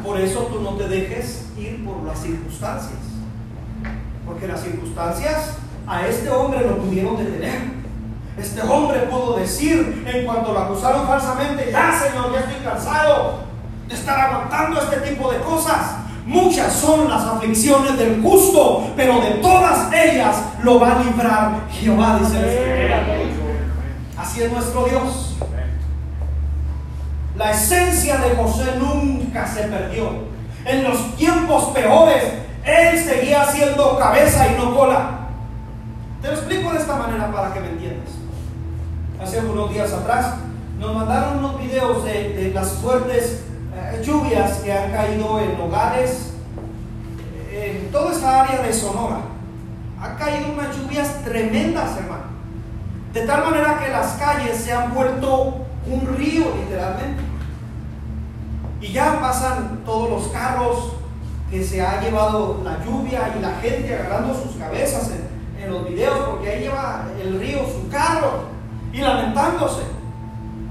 [0.04, 3.00] Por eso tú no te dejes ir por las circunstancias.
[4.26, 7.82] Porque las circunstancias a este hombre lo pudieron detener.
[8.38, 13.42] Este hombre pudo decir en cuanto lo acusaron falsamente, ya Señor, ya estoy cansado
[13.88, 15.98] de estar aguantando este tipo de cosas.
[16.26, 22.20] Muchas son las aflicciones del justo, pero de todas ellas lo va a librar Jehová,
[22.22, 23.41] dice el Señor.
[24.22, 25.36] Así es nuestro Dios.
[27.36, 30.10] La esencia de José nunca se perdió.
[30.64, 32.24] En los tiempos peores,
[32.64, 35.28] él seguía siendo cabeza y no cola.
[36.22, 38.10] Te lo explico de esta manera para que me entiendas.
[39.20, 40.36] Hace unos días atrás
[40.78, 43.44] nos mandaron unos videos de, las fuertes
[43.76, 46.34] eh, lluvias que han caído en hogares,
[47.52, 49.22] en toda esta área de Sonora.
[50.00, 52.31] Han caído unas lluvias tremendas, hermano.
[53.14, 57.22] De tal manera que las calles se han vuelto un río, literalmente.
[58.80, 60.94] Y ya pasan todos los carros
[61.50, 66.18] que se ha llevado la lluvia y la gente agarrando sus cabezas en, los videos,
[66.28, 68.46] porque ahí lleva el río su carro
[68.92, 69.84] y lamentándose.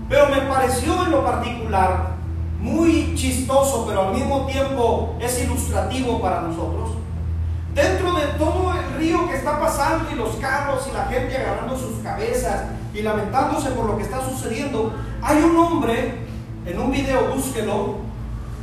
[0.08, 2.16] Pero me pareció en lo particular
[2.58, 6.89] muy chistoso, pero al mismo tiempo es ilustrativo para nosotros.
[7.80, 11.78] Dentro de todo el río que está pasando y los carros y la gente agarrando
[11.78, 16.26] sus cabezas y lamentándose por lo que está sucediendo, hay un hombre,
[16.66, 18.00] en un video búsquelo,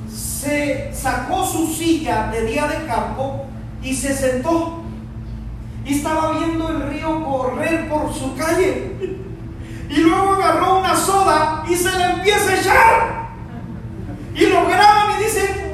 [0.08, 3.48] se sacó su silla de día de campo
[3.82, 4.84] y se sentó.
[5.84, 9.18] Y estaba viendo el río correr por su calle.
[9.90, 13.28] Y luego agarró una soda y se la empieza a echar.
[14.36, 15.67] Y lo graban y dicen,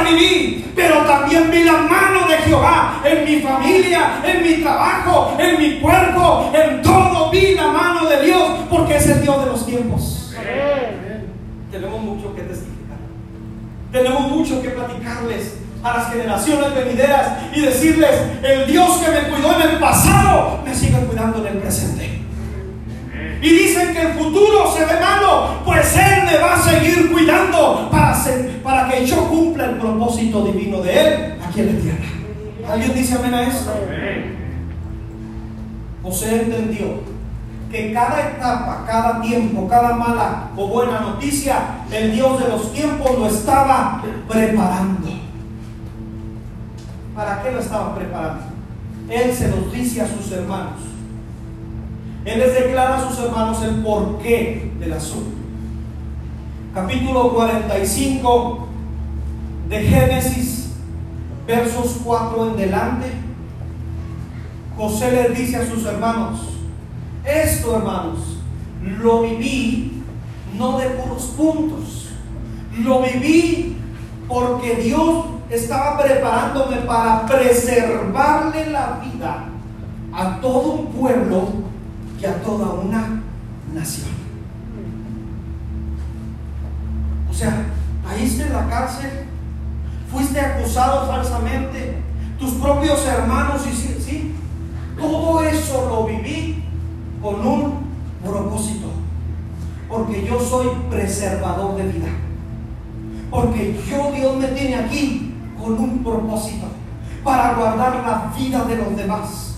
[0.00, 5.58] Viví, pero también vi la mano de Jehová en mi familia, en mi trabajo, en
[5.58, 9.66] mi cuerpo, en todo vi la mano de Dios, porque es el Dios de los
[9.66, 10.34] tiempos.
[11.70, 12.98] Tenemos mucho que testificar.
[13.90, 18.10] Tenemos mucho que platicarles a las generaciones venideras y decirles,
[18.42, 22.11] el Dios que me cuidó en el pasado, me sigue cuidando en el presente.
[23.42, 27.90] Y dicen que el futuro se ve malo, pues Él me va a seguir cuidando
[27.90, 32.72] para, que yo cumpla el propósito divino de Él aquí en la tierra.
[32.72, 33.72] ¿Alguien dice amén a esto?
[36.04, 37.00] José entendió
[37.72, 41.56] que cada etapa, cada tiempo, cada mala o buena noticia,
[41.90, 45.08] el Dios de los tiempos lo estaba preparando.
[47.16, 48.44] ¿Para qué lo estaba preparando?
[49.08, 50.91] Él se los dice a sus hermanos.
[52.24, 55.36] Él les declara a sus hermanos el porqué del asunto.
[56.72, 58.68] Capítulo 45
[59.68, 60.70] de Génesis,
[61.46, 63.06] versos 4 en delante.
[64.76, 66.40] José les dice a sus hermanos,
[67.24, 68.38] esto hermanos,
[68.82, 70.02] lo viví
[70.56, 72.08] no de puros puntos,
[72.78, 73.76] lo viví
[74.28, 79.44] porque Dios estaba preparándome para preservarle la vida
[80.12, 81.71] a todo un pueblo
[82.22, 83.20] y a toda una
[83.74, 84.08] nación.
[87.28, 87.66] O sea,
[88.06, 89.10] caíste en la cárcel,
[90.10, 91.98] fuiste acusado falsamente,
[92.38, 94.34] tus propios hermanos, y sí, sí,
[94.96, 96.62] todo eso lo viví
[97.20, 97.86] con un
[98.24, 98.88] propósito,
[99.88, 102.08] porque yo soy preservador de vida,
[103.30, 106.66] porque yo Dios me tiene aquí con un propósito,
[107.24, 109.51] para guardar la vida de los demás.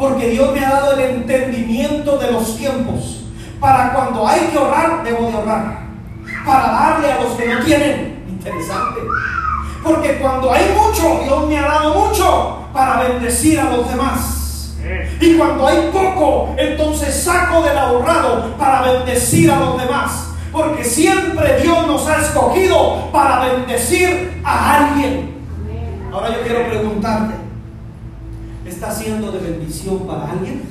[0.00, 3.22] Porque Dios me ha dado el entendimiento de los tiempos.
[3.60, 5.80] Para cuando hay que orar, debo de orar.
[6.46, 8.24] Para darle a los que no tienen.
[8.26, 9.00] Interesante.
[9.84, 14.74] Porque cuando hay mucho, Dios me ha dado mucho para bendecir a los demás.
[15.20, 20.28] Y cuando hay poco, entonces saco del ahorrado para bendecir a los demás.
[20.50, 25.34] Porque siempre Dios nos ha escogido para bendecir a alguien.
[26.10, 27.34] Ahora yo quiero preguntarte,
[28.80, 30.62] ¿está siendo de bendición para alguien?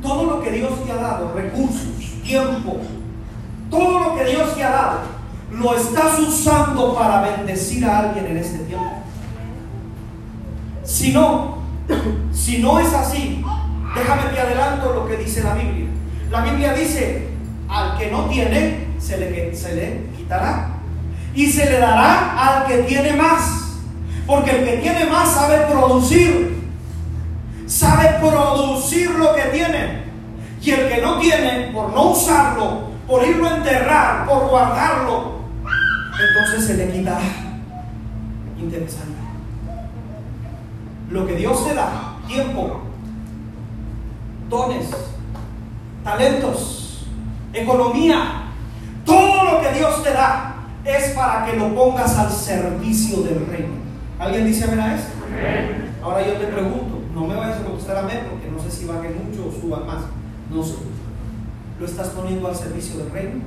[0.00, 1.88] Todo lo que Dios te ha dado, recursos,
[2.22, 2.76] tiempo,
[3.68, 4.98] todo lo que Dios te ha dado,
[5.50, 9.02] lo estás usando para bendecir a alguien en este tiempo.
[10.84, 11.58] Si no,
[12.32, 13.42] si no es así,
[13.96, 15.88] déjame te adelanto lo que dice la Biblia.
[16.30, 17.30] La Biblia dice,
[17.68, 20.68] al que no tiene, se le, se le quitará.
[21.34, 23.63] Y se le dará al que tiene más.
[24.26, 26.64] Porque el que tiene más sabe producir.
[27.66, 30.04] Sabe producir lo que tiene.
[30.62, 35.34] Y el que no tiene, por no usarlo, por irlo a enterrar, por guardarlo,
[36.26, 37.18] entonces se le quita.
[38.58, 39.12] Interesante.
[41.10, 42.80] Lo que Dios te da, tiempo,
[44.48, 44.88] dones,
[46.02, 47.06] talentos,
[47.52, 48.44] economía,
[49.04, 50.54] todo lo que Dios te da
[50.84, 53.83] es para que lo pongas al servicio del reino.
[54.18, 55.08] ¿Alguien dice amén a eso?
[56.02, 59.16] Ahora yo te pregunto, no me vayas a contestar amén porque no sé si bajen
[59.24, 60.04] mucho o suban más.
[60.50, 60.74] No sé.
[61.80, 63.42] ¿Lo estás poniendo al servicio del reino?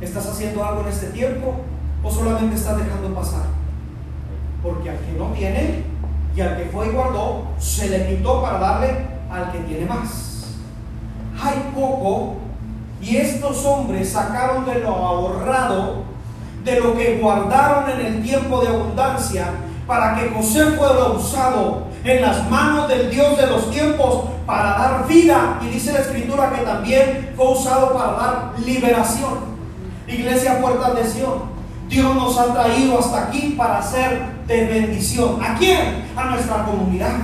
[0.00, 1.54] ¿Estás haciendo algo en este tiempo
[2.02, 3.46] o solamente estás dejando pasar?
[4.62, 5.84] Porque al que no tiene
[6.36, 10.56] y al que fue y guardó, se le quitó para darle al que tiene más.
[11.40, 12.41] Hay poco
[13.02, 16.04] y estos hombres sacaron de lo ahorrado,
[16.64, 19.46] de lo que guardaron en el tiempo de abundancia,
[19.86, 25.06] para que José fuera usado en las manos del Dios de los tiempos para dar
[25.08, 25.58] vida.
[25.62, 29.52] Y dice la escritura que también fue usado para dar liberación.
[30.06, 31.42] Iglesia Puerta de Sion,
[31.88, 35.42] Dios nos ha traído hasta aquí para ser de bendición.
[35.42, 36.04] ¿A quién?
[36.16, 37.16] A nuestra comunidad.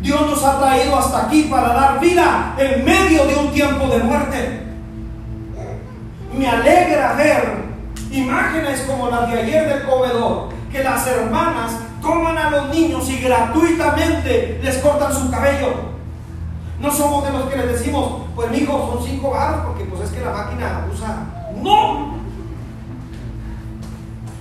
[0.00, 3.98] Dios nos ha traído hasta aquí para dar vida en medio de un tiempo de
[3.98, 4.59] muerte.
[6.32, 7.70] Me alegra ver
[8.10, 13.20] imágenes como las de ayer del comedor, que las hermanas toman a los niños y
[13.20, 15.90] gratuitamente les cortan su cabello.
[16.80, 20.02] No somos de los que les decimos, pues mi hijo son cinco baros, porque pues
[20.02, 21.26] es que la máquina usa
[21.62, 22.19] No.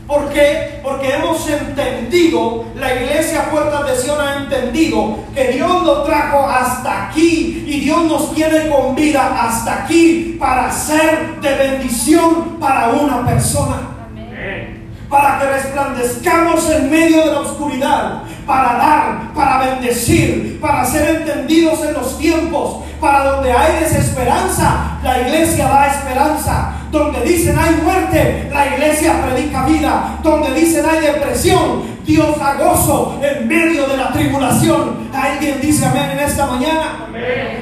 [0.10, 0.80] ¿Por qué?
[0.82, 7.10] Porque hemos entendido, la iglesia Puertas de Sion ha entendido que Dios nos trajo hasta
[7.10, 13.24] aquí y Dios nos tiene con vida hasta aquí para ser de bendición para una
[13.24, 13.82] persona.
[15.08, 21.84] Para que resplandezcamos en medio de la oscuridad, para dar, para bendecir, para ser entendidos
[21.84, 26.79] en los tiempos, para donde hay desesperanza, la iglesia da esperanza.
[26.92, 30.20] Donde dicen hay muerte, la iglesia predica vida.
[30.24, 35.10] Donde dicen hay depresión, Dios da gozo en medio de la tribulación.
[35.14, 37.08] Alguien dice amén en esta mañana.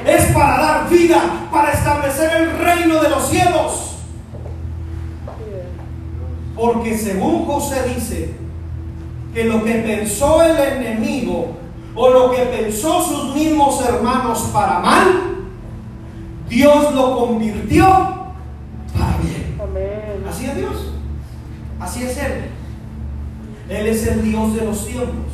[0.06, 1.20] Es para dar vida,
[1.52, 3.96] para establecer el reino de los cielos.
[6.56, 8.34] Porque según José dice
[9.34, 11.56] que lo que pensó el enemigo
[11.94, 15.06] o lo que pensó sus mismos hermanos para mal,
[16.48, 18.17] Dios lo convirtió
[18.92, 19.56] para bien.
[20.28, 20.92] Así es Dios.
[21.80, 22.32] Así es Él.
[23.68, 25.32] Él es el Dios de los tiempos.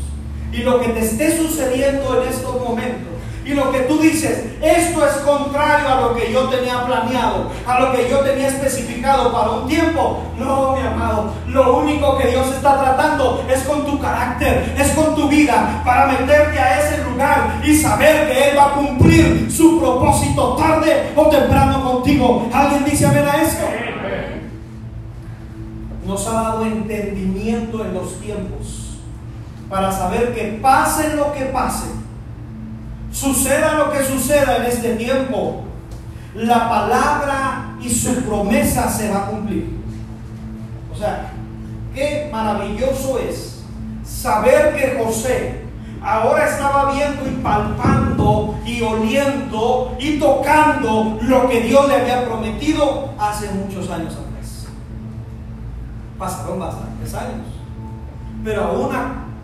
[0.52, 3.13] Y lo que te esté sucediendo en estos momentos,
[3.44, 7.78] y lo que tú dices, esto es contrario a lo que yo tenía planeado, a
[7.78, 10.22] lo que yo tenía especificado para un tiempo.
[10.38, 15.14] No, mi amado, lo único que Dios está tratando es con tu carácter, es con
[15.14, 19.78] tu vida, para meterte a ese lugar y saber que Él va a cumplir su
[19.78, 22.48] propósito tarde o temprano contigo.
[22.50, 23.64] ¿Alguien dice amén a esto?
[26.06, 28.98] Nos ha dado entendimiento en los tiempos
[29.68, 32.03] para saber que pase lo que pase
[33.14, 35.62] Suceda lo que suceda en este tiempo,
[36.34, 39.78] la palabra y su promesa se va a cumplir.
[40.92, 41.30] O sea,
[41.94, 43.62] qué maravilloso es
[44.04, 45.62] saber que José
[46.02, 53.14] ahora estaba viendo y palpando y oliendo y tocando lo que Dios le había prometido
[53.16, 54.66] hace muchos años atrás.
[56.18, 57.46] Pasaron bastantes años.
[58.42, 58.90] Pero aún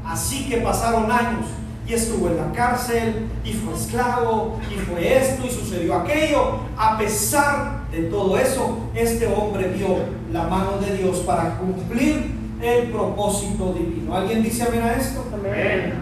[0.04, 1.46] así que pasaron años,
[1.90, 6.60] y estuvo en la cárcel y fue esclavo y fue esto y sucedió aquello.
[6.76, 9.96] A pesar de todo eso, este hombre vio
[10.32, 12.32] la mano de Dios para cumplir
[12.62, 14.14] el propósito divino.
[14.14, 15.24] ¿Alguien dice amén a esto?
[15.32, 15.94] Amén.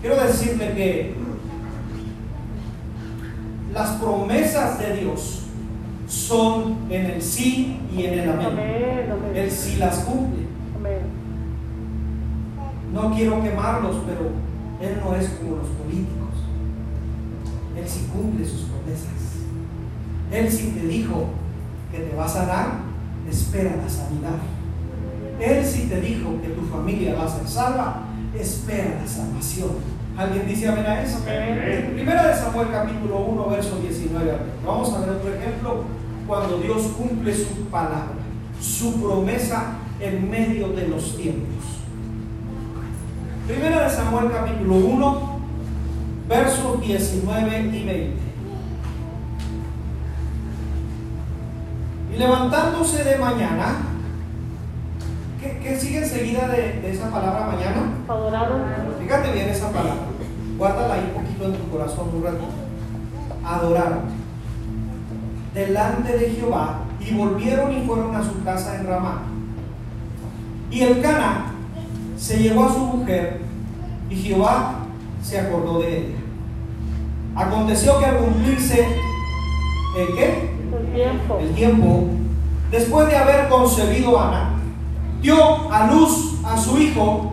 [0.00, 1.14] Quiero decirle que
[3.72, 5.42] las promesas de Dios
[6.08, 9.12] son en el sí y en el amén.
[9.36, 10.40] Él sí las cumple.
[12.92, 14.49] No quiero quemarlos, pero
[14.80, 16.30] él no es como los políticos.
[17.76, 19.10] Él sí cumple sus promesas.
[20.32, 21.26] Él sí te dijo
[21.92, 22.66] que te va a sanar,
[23.28, 24.38] espera la sanidad.
[25.40, 28.02] Él sí te dijo que tu familia va a ser salva,
[28.38, 29.70] espera la salvación.
[30.16, 31.20] ¿Alguien dice amén a eso?
[31.20, 34.32] Primera de Samuel capítulo 1, verso 19.
[34.66, 35.84] Vamos a ver otro ejemplo
[36.26, 38.14] cuando Dios cumple su palabra,
[38.60, 41.80] su promesa en medio de los tiempos.
[43.50, 45.40] Primera de Samuel capítulo 1,
[46.28, 48.16] versos 19 y 20.
[52.14, 53.78] Y levantándose de mañana,
[55.40, 57.92] ¿qué, sigue enseguida de, de, esa palabra mañana?
[58.06, 58.62] Adoraron.
[59.00, 60.04] Fíjate bien esa palabra.
[60.56, 62.46] Guárdala ahí un poquito en tu corazón un ratito.
[63.44, 64.02] Adoraron.
[65.54, 69.22] Delante de Jehová y volvieron y fueron a su casa en Ramá.
[70.70, 71.49] Y el Cana
[72.20, 73.40] se llevó a su mujer
[74.10, 74.80] y Jehová
[75.22, 76.18] se acordó de ella.
[77.34, 78.86] Aconteció que al cumplirse
[79.98, 80.50] el qué?
[80.78, 81.38] El tiempo.
[81.40, 82.04] El tiempo,
[82.70, 84.50] después de haber concebido Ana,
[85.22, 87.32] dio a luz a su hijo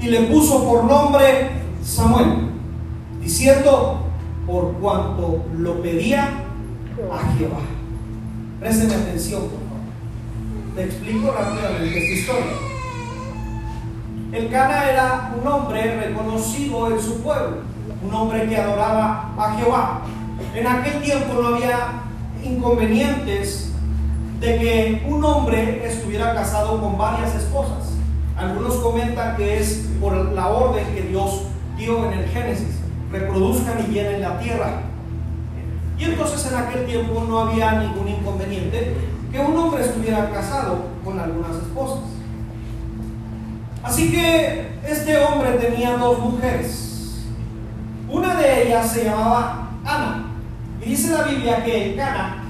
[0.00, 1.50] y le puso por nombre
[1.82, 2.48] Samuel,
[3.20, 4.06] diciendo,
[4.46, 7.60] por cuanto lo pedía a Jehová.
[8.60, 10.76] Presten atención, por favor.
[10.76, 12.71] Te explico rápidamente esta historia.
[14.32, 17.58] El Cana era un hombre reconocido en su pueblo,
[18.02, 20.00] un hombre que adoraba a Jehová.
[20.54, 22.00] En aquel tiempo no había
[22.42, 23.72] inconvenientes
[24.40, 27.92] de que un hombre estuviera casado con varias esposas.
[28.34, 31.42] Algunos comentan que es por la orden que Dios
[31.76, 32.80] dio en el Génesis,
[33.10, 34.80] reproduzcan y llenen la tierra.
[35.98, 38.96] Y entonces en aquel tiempo no había ningún inconveniente
[39.30, 42.21] que un hombre estuviera casado con algunas esposas.
[43.82, 47.24] Así que este hombre tenía dos mujeres.
[48.08, 50.26] Una de ellas se llamaba Ana.
[50.80, 52.44] Y dice la Biblia que Cana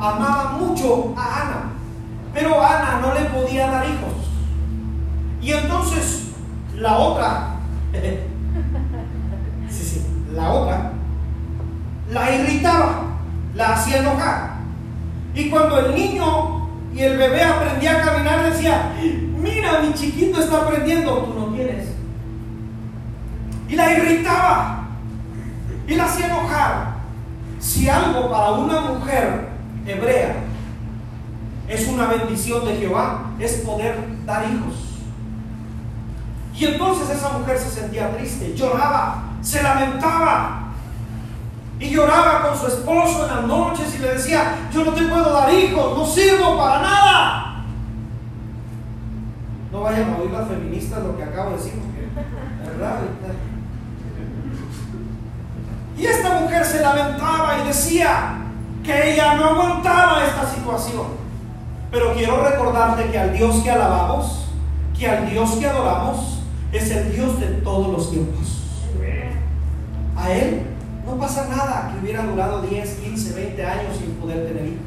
[0.00, 1.72] amaba mucho a Ana.
[2.32, 4.12] Pero Ana no le podía dar hijos.
[5.42, 6.28] Y entonces
[6.74, 7.56] la otra,
[10.34, 10.92] la otra,
[12.10, 13.02] la irritaba,
[13.54, 14.54] la hacía enojar.
[15.34, 16.63] Y cuando el niño
[16.94, 18.92] y el bebé aprendía a caminar, decía,
[19.40, 21.88] mira, mi chiquito está aprendiendo, tú no tienes.
[23.68, 24.88] Y la irritaba
[25.88, 26.94] y la hacía enojar.
[27.58, 29.48] Si algo para una mujer
[29.86, 30.36] hebrea
[31.68, 34.74] es una bendición de Jehová, es poder dar hijos.
[36.56, 40.63] Y entonces esa mujer se sentía triste, lloraba, se lamentaba.
[41.78, 45.32] Y lloraba con su esposo en las noches y le decía, yo no te puedo
[45.32, 47.64] dar hijos, no sirvo para nada.
[49.72, 51.74] No vayan a oír las feministas lo que acabo de decir,
[52.64, 52.98] ¿verdad?
[55.96, 58.38] Y esta mujer se lamentaba y decía
[58.84, 61.24] que ella no aguantaba esta situación.
[61.90, 64.46] Pero quiero recordarte que al Dios que alabamos,
[64.96, 66.38] que al Dios que adoramos,
[66.72, 68.62] es el Dios de todos los tiempos.
[70.16, 70.73] A Él
[71.06, 74.78] no pasa nada que hubiera durado 10, 15, 20 años sin poder tener hijos.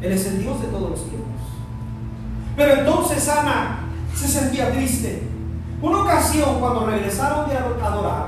[0.00, 1.28] Él es el Dios de todos los tiempos.
[2.56, 3.80] Pero entonces Ana
[4.14, 5.28] se sentía triste.
[5.82, 8.26] Una ocasión cuando regresaron de adorar,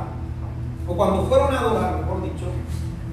[0.87, 2.47] o cuando fueron a adorar, mejor dicho,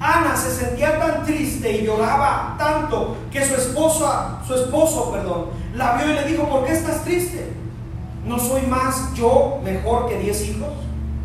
[0.00, 4.08] Ana se sentía tan triste y lloraba tanto que su esposo,
[4.46, 7.52] su esposo, perdón, la vio y le dijo, ¿por qué estás triste?
[8.24, 10.68] ¿No soy más yo mejor que diez hijos?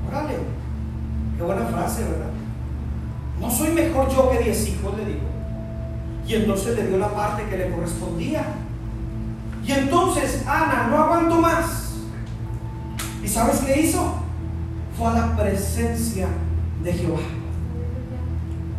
[0.07, 0.37] Órale,
[1.37, 2.32] qué buena frase, ¿verdad?
[3.43, 5.25] No soy mejor yo que diez hijos, le dijo.
[6.25, 8.45] Y entonces le dio la parte que le correspondía.
[9.65, 11.95] Y entonces Ana no aguantó más.
[13.21, 14.15] ¿Y sabes qué hizo?
[14.97, 16.27] Fue a la presencia
[16.83, 17.19] de Jehová.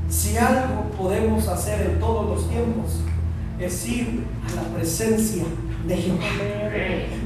[0.08, 3.00] Si algo podemos hacer en todos los tiempos,
[3.60, 5.44] es ir a la presencia
[5.86, 6.24] de Jehová.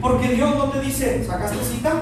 [0.01, 1.93] Porque Dios no te dice, ¿sacaste cita?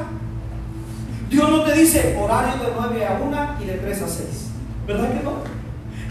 [1.28, 4.55] Dios no te dice horario de 9 a 1 y de 3 a 6.
[4.86, 5.32] ¿Verdad que no?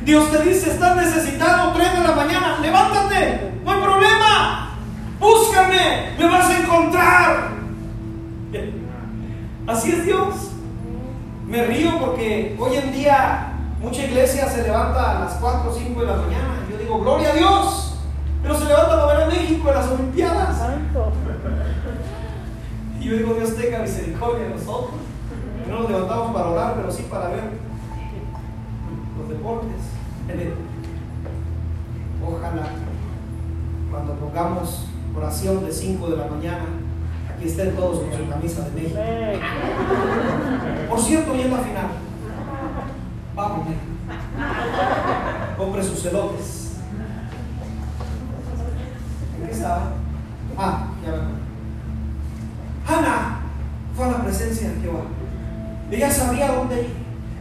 [0.04, 4.78] Dios te dice, estás necesitado 3 de la mañana, levántate, no hay problema.
[5.20, 7.50] Búscame, me vas a encontrar.
[9.68, 10.52] Así es Dios.
[11.48, 13.56] Me río porque hoy en día
[13.86, 16.66] Mucha iglesia se levanta a las 4 o 5 de la mañana.
[16.72, 17.98] Yo digo, gloria a Dios.
[18.42, 20.58] Pero se levanta a ver a México en las Olimpiadas.
[23.00, 24.96] Y yo digo, Dios tenga misericordia de nosotros.
[25.70, 27.44] No nos levantamos para orar, pero sí para ver
[29.26, 29.82] los deportes.
[32.26, 32.68] Ojalá
[33.92, 36.66] cuando pongamos oración de 5 de la mañana,
[37.34, 39.00] aquí estén todos con su camisa de México.
[40.90, 41.88] Por cierto, es la final.
[43.36, 43.68] Vamos,
[45.58, 46.78] compre sus celotes.
[49.40, 49.92] ¿En qué estaba?
[50.58, 51.14] Ah, ya.
[52.94, 53.40] Ana
[53.96, 55.02] fue a la presencia de Jehová.
[55.92, 56.94] Ella sabía dónde ir.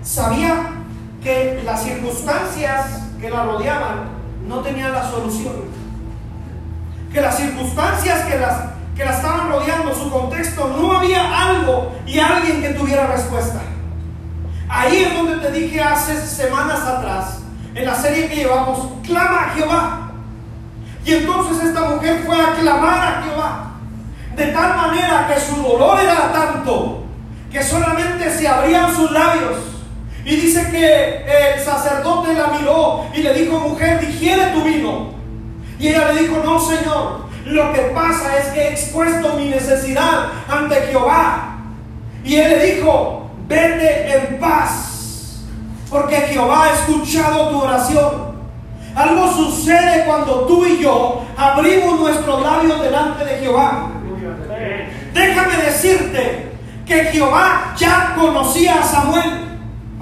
[0.03, 0.84] Sabía
[1.25, 4.11] que las circunstancias que la rodeaban
[4.47, 5.55] no tenían la solución.
[7.11, 8.59] Que las circunstancias que las,
[8.95, 13.62] que la estaban rodeando, su contexto, no había algo y alguien que tuviera respuesta.
[14.68, 17.39] Ahí es donde te dije hace semanas atrás,
[17.75, 20.11] en la serie que llevamos, clama a Jehová.
[21.07, 23.70] Y entonces esta mujer fue a clamar a Jehová.
[24.37, 27.05] De tal manera que su dolor era tanto
[27.51, 29.74] que solamente se abrían sus labios.
[30.25, 35.11] Y dice que el sacerdote la miró y le dijo, mujer, digiere tu vino.
[35.79, 40.29] Y ella le dijo, no, Señor, lo que pasa es que he expuesto mi necesidad
[40.49, 41.59] ante Jehová.
[42.25, 45.43] Y él le dijo, vete en paz,
[45.91, 48.35] porque Jehová ha escuchado tu oración.
[48.97, 53.91] Algo sucede cuando tú y yo abrimos nuestros labios delante de Jehová.
[55.12, 56.53] Déjame decirte
[56.87, 59.43] que Jehová ya conocía a Samuel.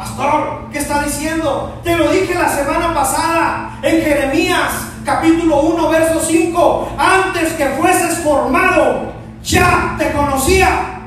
[0.03, 1.79] Pastor, ¿qué está diciendo?
[1.85, 4.73] Te lo dije la semana pasada en Jeremías
[5.05, 6.93] capítulo 1, verso 5.
[6.99, 9.13] Antes que fueses formado,
[9.45, 11.03] ya te conocía.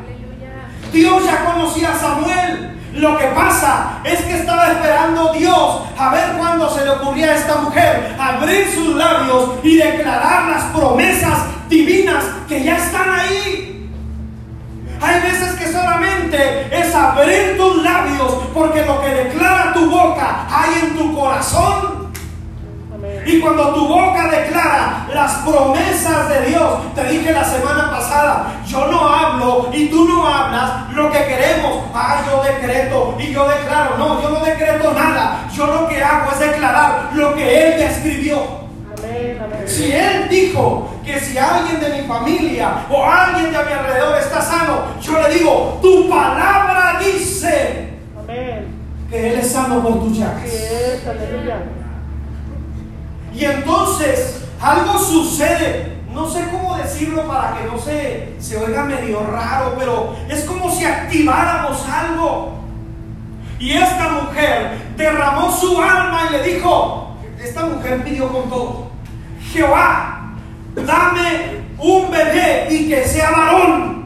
[0.93, 2.79] Dios ya conocía a Samuel.
[2.93, 7.35] Lo que pasa es que estaba esperando Dios a ver cuándo se le ocurría a
[7.35, 11.37] esta mujer abrir sus labios y declarar las promesas
[11.67, 13.64] divinas que ya están ahí.
[15.01, 20.87] Hay veces que solamente es abrir tus labios porque lo que declara tu boca hay
[20.87, 22.05] en tu corazón.
[23.25, 28.87] Y cuando tu boca declara las promesas de Dios, te dije la semana pasada, yo
[28.87, 31.83] no hablo y tú no hablas lo que queremos.
[31.93, 33.97] Ah, yo decreto y yo declaro.
[33.97, 35.47] No, yo no decreto nada.
[35.53, 38.64] Yo lo que hago es declarar lo que Él ya escribió.
[39.65, 44.41] Si Él dijo que si alguien de mi familia o alguien de mi alrededor está
[44.41, 47.89] sano, yo le digo, tu palabra dice
[49.09, 50.43] que Él es sano por tus llagas.
[53.33, 55.95] Y entonces algo sucede.
[56.13, 60.71] No sé cómo decirlo para que no se, se oiga medio raro, pero es como
[60.71, 62.53] si activáramos algo.
[63.59, 68.84] Y esta mujer derramó su alma y le dijo, esta mujer pidió con todo,
[69.55, 70.33] Jehová,
[70.75, 74.03] dame un bebé y que sea varón.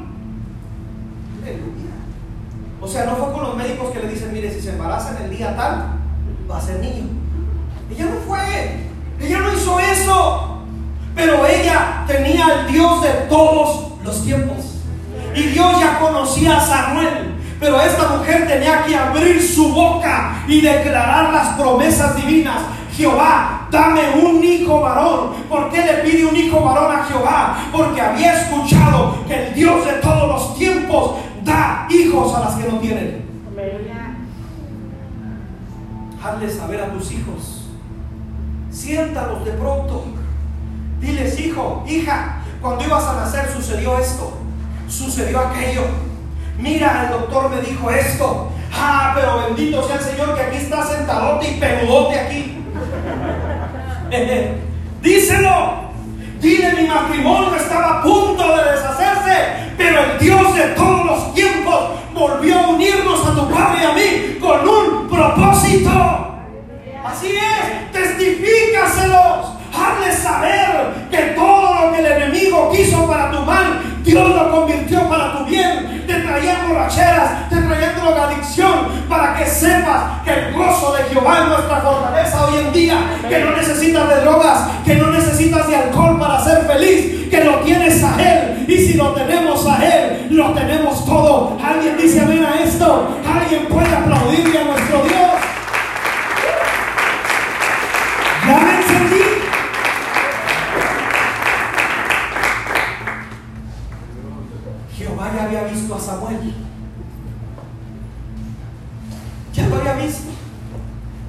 [2.79, 5.25] O sea, no fue con los médicos que le dicen, mire, si se embaraza en
[5.25, 5.97] el día tal,
[6.49, 7.07] va a ser niño.
[7.91, 8.77] Ella no fue,
[9.19, 10.61] ella no hizo eso.
[11.15, 14.83] Pero ella tenía al Dios de todos los tiempos.
[15.35, 17.35] Y Dios ya conocía a Samuel.
[17.59, 22.61] Pero esta mujer tenía que abrir su boca y declarar las promesas divinas.
[22.95, 25.31] Jehová, dame un hijo varón.
[25.49, 27.57] ¿Por qué le pide un hijo varón a Jehová?
[27.71, 32.71] Porque había escuchado que el Dios de todos los tiempos da hijos a las que
[32.71, 33.29] no tienen.
[36.23, 37.69] Hazle saber a tus hijos.
[38.69, 40.03] Siéntalos de pronto.
[40.99, 44.33] Diles, hijo, hija, cuando ibas a nacer sucedió esto,
[44.89, 45.83] sucedió aquello.
[46.57, 48.49] Mira, el doctor me dijo esto.
[48.73, 52.58] Ah, pero bendito sea el Señor que aquí está sentadote y peludote aquí.
[55.01, 55.89] Díselo.
[56.41, 61.91] Dile, mi matrimonio estaba a punto de deshacerse, pero el Dios de todos los tiempos
[62.13, 65.91] volvió a unirnos a tu padre y a mí con un propósito.
[67.05, 69.58] Así es, testifícaselos.
[69.73, 75.07] Hazle saber que todo lo que el enemigo quiso para tu mal, Dios lo convirtió
[75.09, 76.03] para tu bien.
[76.07, 81.47] Te traía borracheras, te traía drogadicción, para que sepas que el gozo de Jehová es
[81.49, 82.97] nuestra fortaleza hoy en día.
[83.27, 87.59] Que no necesitas de drogas, que no necesitas de alcohol para ser feliz, que lo
[87.59, 88.65] tienes a Él.
[88.67, 91.57] Y si lo tenemos a Él, lo tenemos todo.
[91.63, 93.19] Alguien dice amén a esto.
[93.31, 95.29] Alguien puede aplaudirle a nuestro Dios.
[105.39, 106.53] Ya había visto a Samuel.
[109.53, 110.31] Ya lo había visto.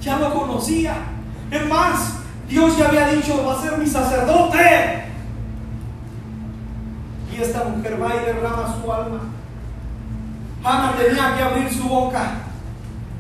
[0.02, 0.94] Ya lo conocía.
[1.48, 2.14] Es más,
[2.48, 5.04] Dios ya había dicho, va a ser mi sacerdote.
[7.32, 9.20] Y esta mujer va y derrama su alma.
[10.64, 12.32] Ana tenía que abrir su boca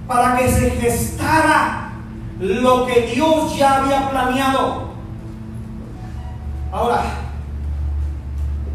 [0.08, 1.92] para que se gestara
[2.40, 4.90] lo que Dios ya había planeado.
[6.72, 7.02] Ahora,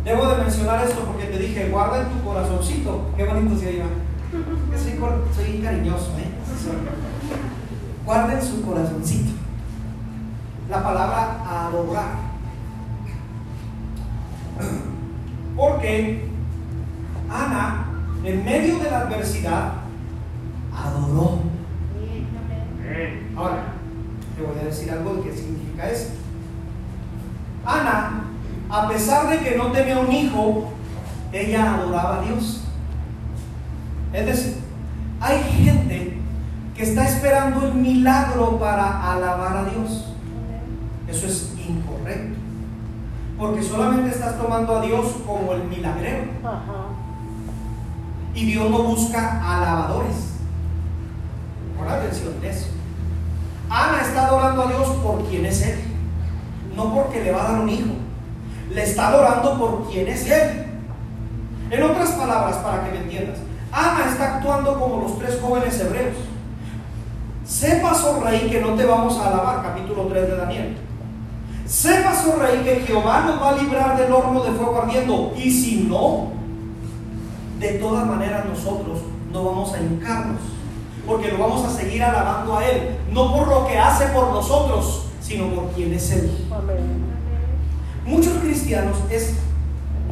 [0.06, 3.12] debo de mencionar esto porque te dije, guarda en tu corazoncito.
[3.18, 3.86] Qué bonito se oiga.
[4.78, 5.00] Soy,
[5.36, 6.30] soy cariñoso, ¿eh?
[8.06, 9.32] Guarda en su corazoncito
[10.70, 12.26] la palabra adorar.
[15.56, 16.30] Porque
[17.30, 17.86] Ana,
[18.24, 19.74] en medio de la adversidad,
[20.74, 21.40] adoró.
[23.36, 23.64] Ahora,
[24.36, 26.10] te voy a decir algo de qué significa eso.
[27.66, 28.24] Ana,
[28.70, 30.70] a pesar de que no tenía un hijo,
[31.32, 32.64] ella adoraba a Dios.
[34.14, 34.58] Es decir,
[35.20, 36.18] hay gente
[36.76, 40.06] que está esperando el milagro para alabar a Dios.
[41.08, 42.38] Eso es incorrecto.
[43.38, 46.26] Porque solamente estás tomando a Dios como el milagrero.
[48.34, 50.34] Y Dios no busca alabadores.
[51.78, 52.68] Pon atención en eso.
[53.70, 55.80] Ana está adorando a Dios por quien es Él.
[56.76, 58.05] No porque le va a dar un hijo.
[58.72, 60.66] Le está adorando por quien es Él.
[61.70, 63.40] En otras palabras, para que me entiendas,
[63.72, 66.16] Ana está actuando como los tres jóvenes hebreos.
[67.46, 70.78] Sepas, oh rey, que no te vamos a alabar, capítulo 3 de Daniel.
[71.66, 75.34] Sepas, oh rey, que Jehová nos va a librar del horno de fuego ardiendo.
[75.38, 76.32] Y si no,
[77.60, 79.00] de todas maneras nosotros
[79.32, 80.42] no vamos a hincarnos.
[81.06, 82.98] Porque lo vamos a seguir alabando a Él.
[83.12, 86.32] No por lo que hace por nosotros, sino por quien es Él.
[88.06, 89.34] Muchos cristianos es,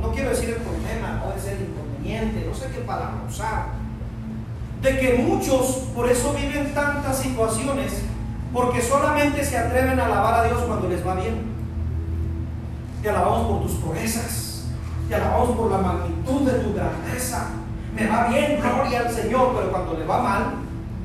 [0.01, 3.67] no quiero decir el problema, puede ser inconveniente, no sé qué palabra usar,
[4.81, 8.01] de que muchos por eso viven tantas situaciones,
[8.51, 11.53] porque solamente se atreven a alabar a Dios cuando les va bien.
[13.01, 14.65] Te alabamos por tus proezas,
[15.07, 17.49] te alabamos por la magnitud de tu grandeza.
[17.95, 20.43] Me va bien, gloria al Señor, pero cuando le va mal,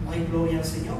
[0.06, 0.96] no hay gloria al Señor.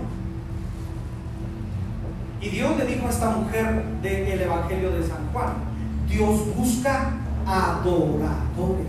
[2.43, 5.68] Y Dios le dijo a esta mujer del Evangelio de San Juan,
[6.09, 7.13] Dios busca
[7.47, 8.87] adoradores.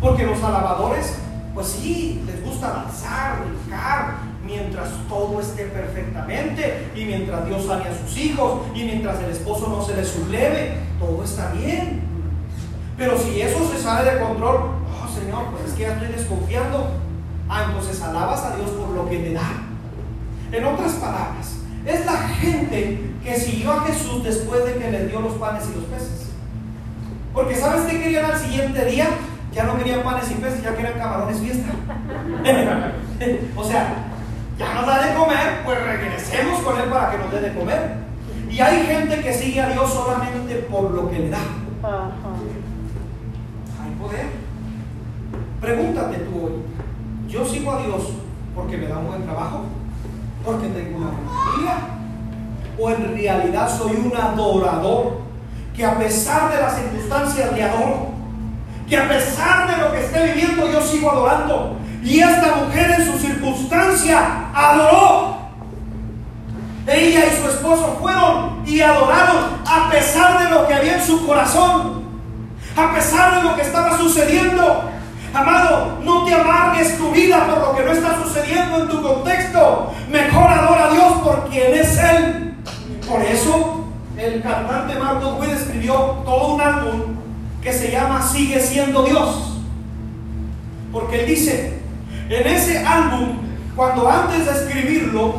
[0.00, 1.14] Porque los alabadores,
[1.54, 7.96] pues sí, les gusta danzar, brincar, mientras todo esté perfectamente y mientras Dios sane a
[7.96, 12.02] sus hijos y mientras el esposo no se le subleve, todo está bien.
[12.96, 16.88] Pero si eso se sale de control, oh Señor, pues es que ya estoy desconfiando.
[17.48, 19.62] Ah, entonces alabas a Dios por lo que te da.
[20.50, 25.20] En otras palabras, es la gente que siguió a Jesús después de que le dio
[25.20, 26.30] los panes y los peces.
[27.32, 29.06] Porque ¿sabes qué querían al siguiente día?
[29.52, 31.72] Ya no querían panes y peces, ya querían camarones fiesta.
[33.56, 33.94] o sea,
[34.58, 38.02] ya nos da de comer, pues regresemos con Él para que nos dé de comer.
[38.50, 41.38] Y hay gente que sigue a Dios solamente por lo que le da.
[43.82, 44.26] Hay poder.
[45.60, 46.52] Pregúntate tú hoy,
[47.28, 48.08] ¿yo sigo a Dios
[48.54, 49.64] porque me da un buen trabajo?
[50.44, 52.01] ¿Porque tengo una familia?
[52.82, 55.18] ¿O en realidad soy un adorador
[55.76, 58.08] que a pesar de las circunstancias le adoro?
[58.88, 61.76] Que a pesar de lo que esté viviendo yo sigo adorando.
[62.02, 65.36] Y esta mujer en su circunstancia adoró.
[66.88, 71.24] Ella y su esposo fueron y adoraron a pesar de lo que había en su
[71.24, 72.02] corazón,
[72.76, 74.90] a pesar de lo que estaba sucediendo.
[75.32, 79.92] Amado, no te amargues tu vida por lo que no está sucediendo en tu contexto.
[80.10, 82.51] Mejor adora a Dios por quien es Él.
[83.12, 83.84] Por eso
[84.16, 85.94] el cantante Marco Witt escribió
[86.24, 87.00] todo un álbum
[87.62, 89.58] que se llama Sigue siendo Dios.
[90.90, 91.78] Porque él dice,
[92.30, 93.36] en ese álbum,
[93.76, 95.34] cuando antes de escribirlo,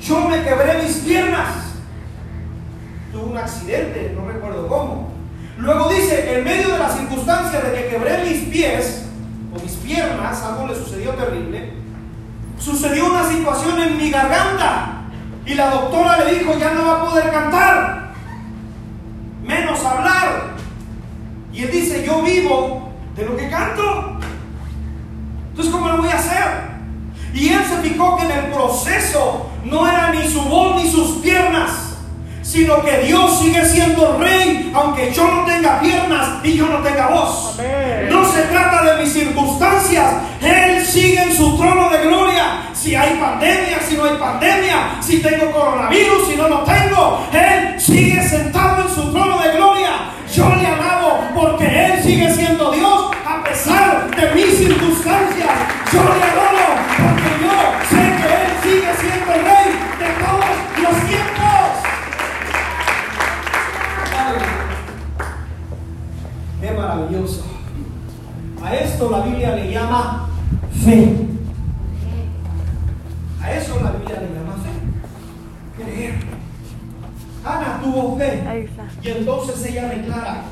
[0.00, 1.48] yo me quebré mis piernas.
[3.10, 5.08] Tuve un accidente, no recuerdo cómo.
[5.58, 9.06] Luego dice, en medio de las circunstancias de que quebré mis pies
[9.52, 11.72] o mis piernas, algo le sucedió terrible,
[12.56, 14.95] sucedió una situación en mi garganta
[15.46, 18.12] y la doctora le dijo, ya no va a poder cantar,
[19.44, 20.56] menos hablar.
[21.52, 24.18] Y él dice, yo vivo de lo que canto.
[25.50, 26.76] Entonces, ¿cómo lo voy a hacer?
[27.32, 31.18] Y él se fijó que en el proceso no era ni su voz ni sus
[31.18, 31.70] piernas,
[32.42, 37.08] sino que Dios sigue siendo rey, aunque yo no tenga piernas y yo no tenga
[37.08, 37.56] voz.
[38.10, 42.70] No se trata de mis circunstancias, Él sigue en su trono de gloria.
[42.86, 47.80] Si hay pandemia, si no hay pandemia, si tengo coronavirus, si no lo tengo, Él
[47.80, 50.12] sigue sentado en su trono de gloria.
[50.32, 55.50] Yo le alabo porque Él sigue siendo Dios a pesar de mis circunstancias.
[55.92, 57.56] Yo le adoro porque yo
[57.90, 59.68] sé que Él sigue siendo el rey
[59.98, 60.46] de todos
[60.84, 61.66] los tiempos.
[66.60, 67.44] Qué maravilloso.
[68.64, 70.28] A esto la Biblia le llama
[70.84, 71.25] fe.
[73.46, 75.84] A eso la Biblia le llama fe.
[75.84, 76.14] Creer.
[77.44, 78.42] Ana tuvo fe.
[79.04, 80.42] Y entonces ella declara.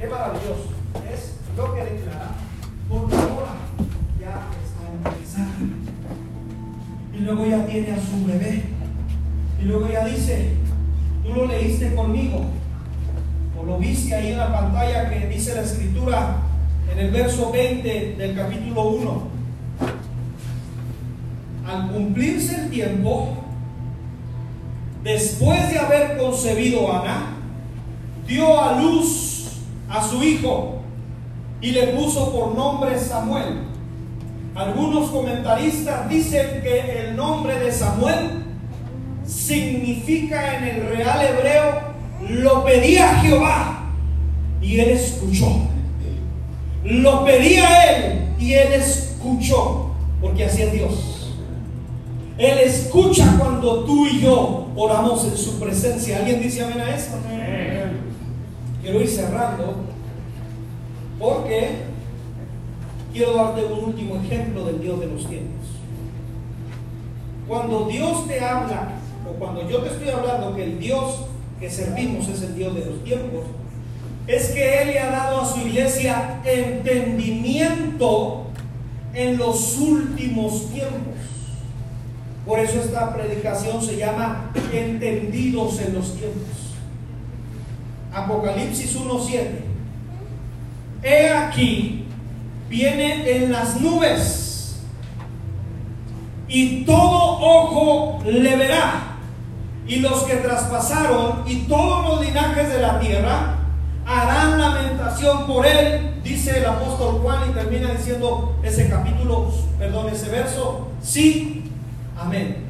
[0.00, 0.70] Qué maravilloso.
[1.12, 2.30] Es lo que declara.
[2.88, 3.52] Porque ahora
[4.18, 5.48] ya está embarazada.
[7.12, 8.62] Y luego ya tiene a su bebé.
[9.60, 10.52] Y luego ya dice,
[11.22, 12.46] tú lo leíste conmigo.
[13.60, 16.36] O lo viste ahí en la pantalla que dice la escritura
[16.90, 19.38] en el verso 20 del capítulo 1.
[21.68, 23.28] Al cumplirse el tiempo,
[25.04, 27.26] después de haber concebido a Ana,
[28.26, 29.48] dio a luz
[29.86, 30.80] a su hijo
[31.60, 33.64] y le puso por nombre Samuel.
[34.54, 38.44] Algunos comentaristas dicen que el nombre de Samuel
[39.26, 41.80] significa en el real hebreo,
[42.30, 43.90] lo pedía Jehová
[44.62, 45.68] y él escuchó.
[46.82, 49.90] Lo pedía él y él escuchó,
[50.22, 51.17] porque así es Dios.
[52.38, 56.18] Él escucha cuando tú y yo oramos en su presencia.
[56.18, 57.16] ¿Alguien dice amén a esto?
[58.80, 59.74] Quiero ir cerrando
[61.18, 61.70] porque
[63.12, 65.66] quiero darte un último ejemplo del Dios de los tiempos.
[67.48, 68.92] Cuando Dios te habla,
[69.28, 71.22] o cuando yo te estoy hablando que el Dios
[71.58, 73.46] que servimos es el Dios de los tiempos,
[74.28, 78.44] es que Él le ha dado a su iglesia entendimiento
[79.12, 81.17] en los últimos tiempos.
[82.48, 86.48] Por eso esta predicación se llama Entendidos en los tiempos.
[88.10, 89.48] Apocalipsis 1.7.
[91.02, 92.06] He aquí,
[92.70, 94.80] viene en las nubes
[96.48, 99.18] y todo ojo le verá.
[99.86, 103.58] Y los que traspasaron y todos los linajes de la tierra
[104.06, 110.30] harán lamentación por él, dice el apóstol Juan y termina diciendo ese capítulo, perdón, ese
[110.30, 111.57] verso, sí,
[112.18, 112.64] amén.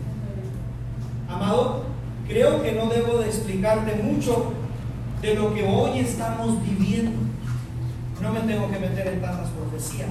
[1.28, 1.84] Amado,
[2.26, 4.52] creo que no debo de explicarte mucho
[5.20, 7.12] de lo que hoy estamos viviendo.
[8.20, 10.10] No me tengo que meter en tantas profecías.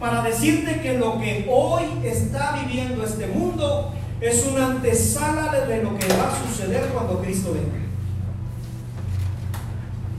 [0.00, 5.96] Para decirte que lo que hoy está viviendo este mundo es una antesala de lo
[5.96, 7.84] que va a suceder cuando Cristo venga.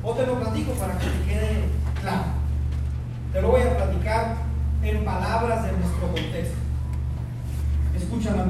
[0.03, 1.63] O te lo platico para que te quede
[2.01, 2.23] claro.
[3.33, 4.37] Te lo voy a platicar
[4.83, 6.64] en palabras de nuestro contexto.
[7.95, 8.45] Escúchame.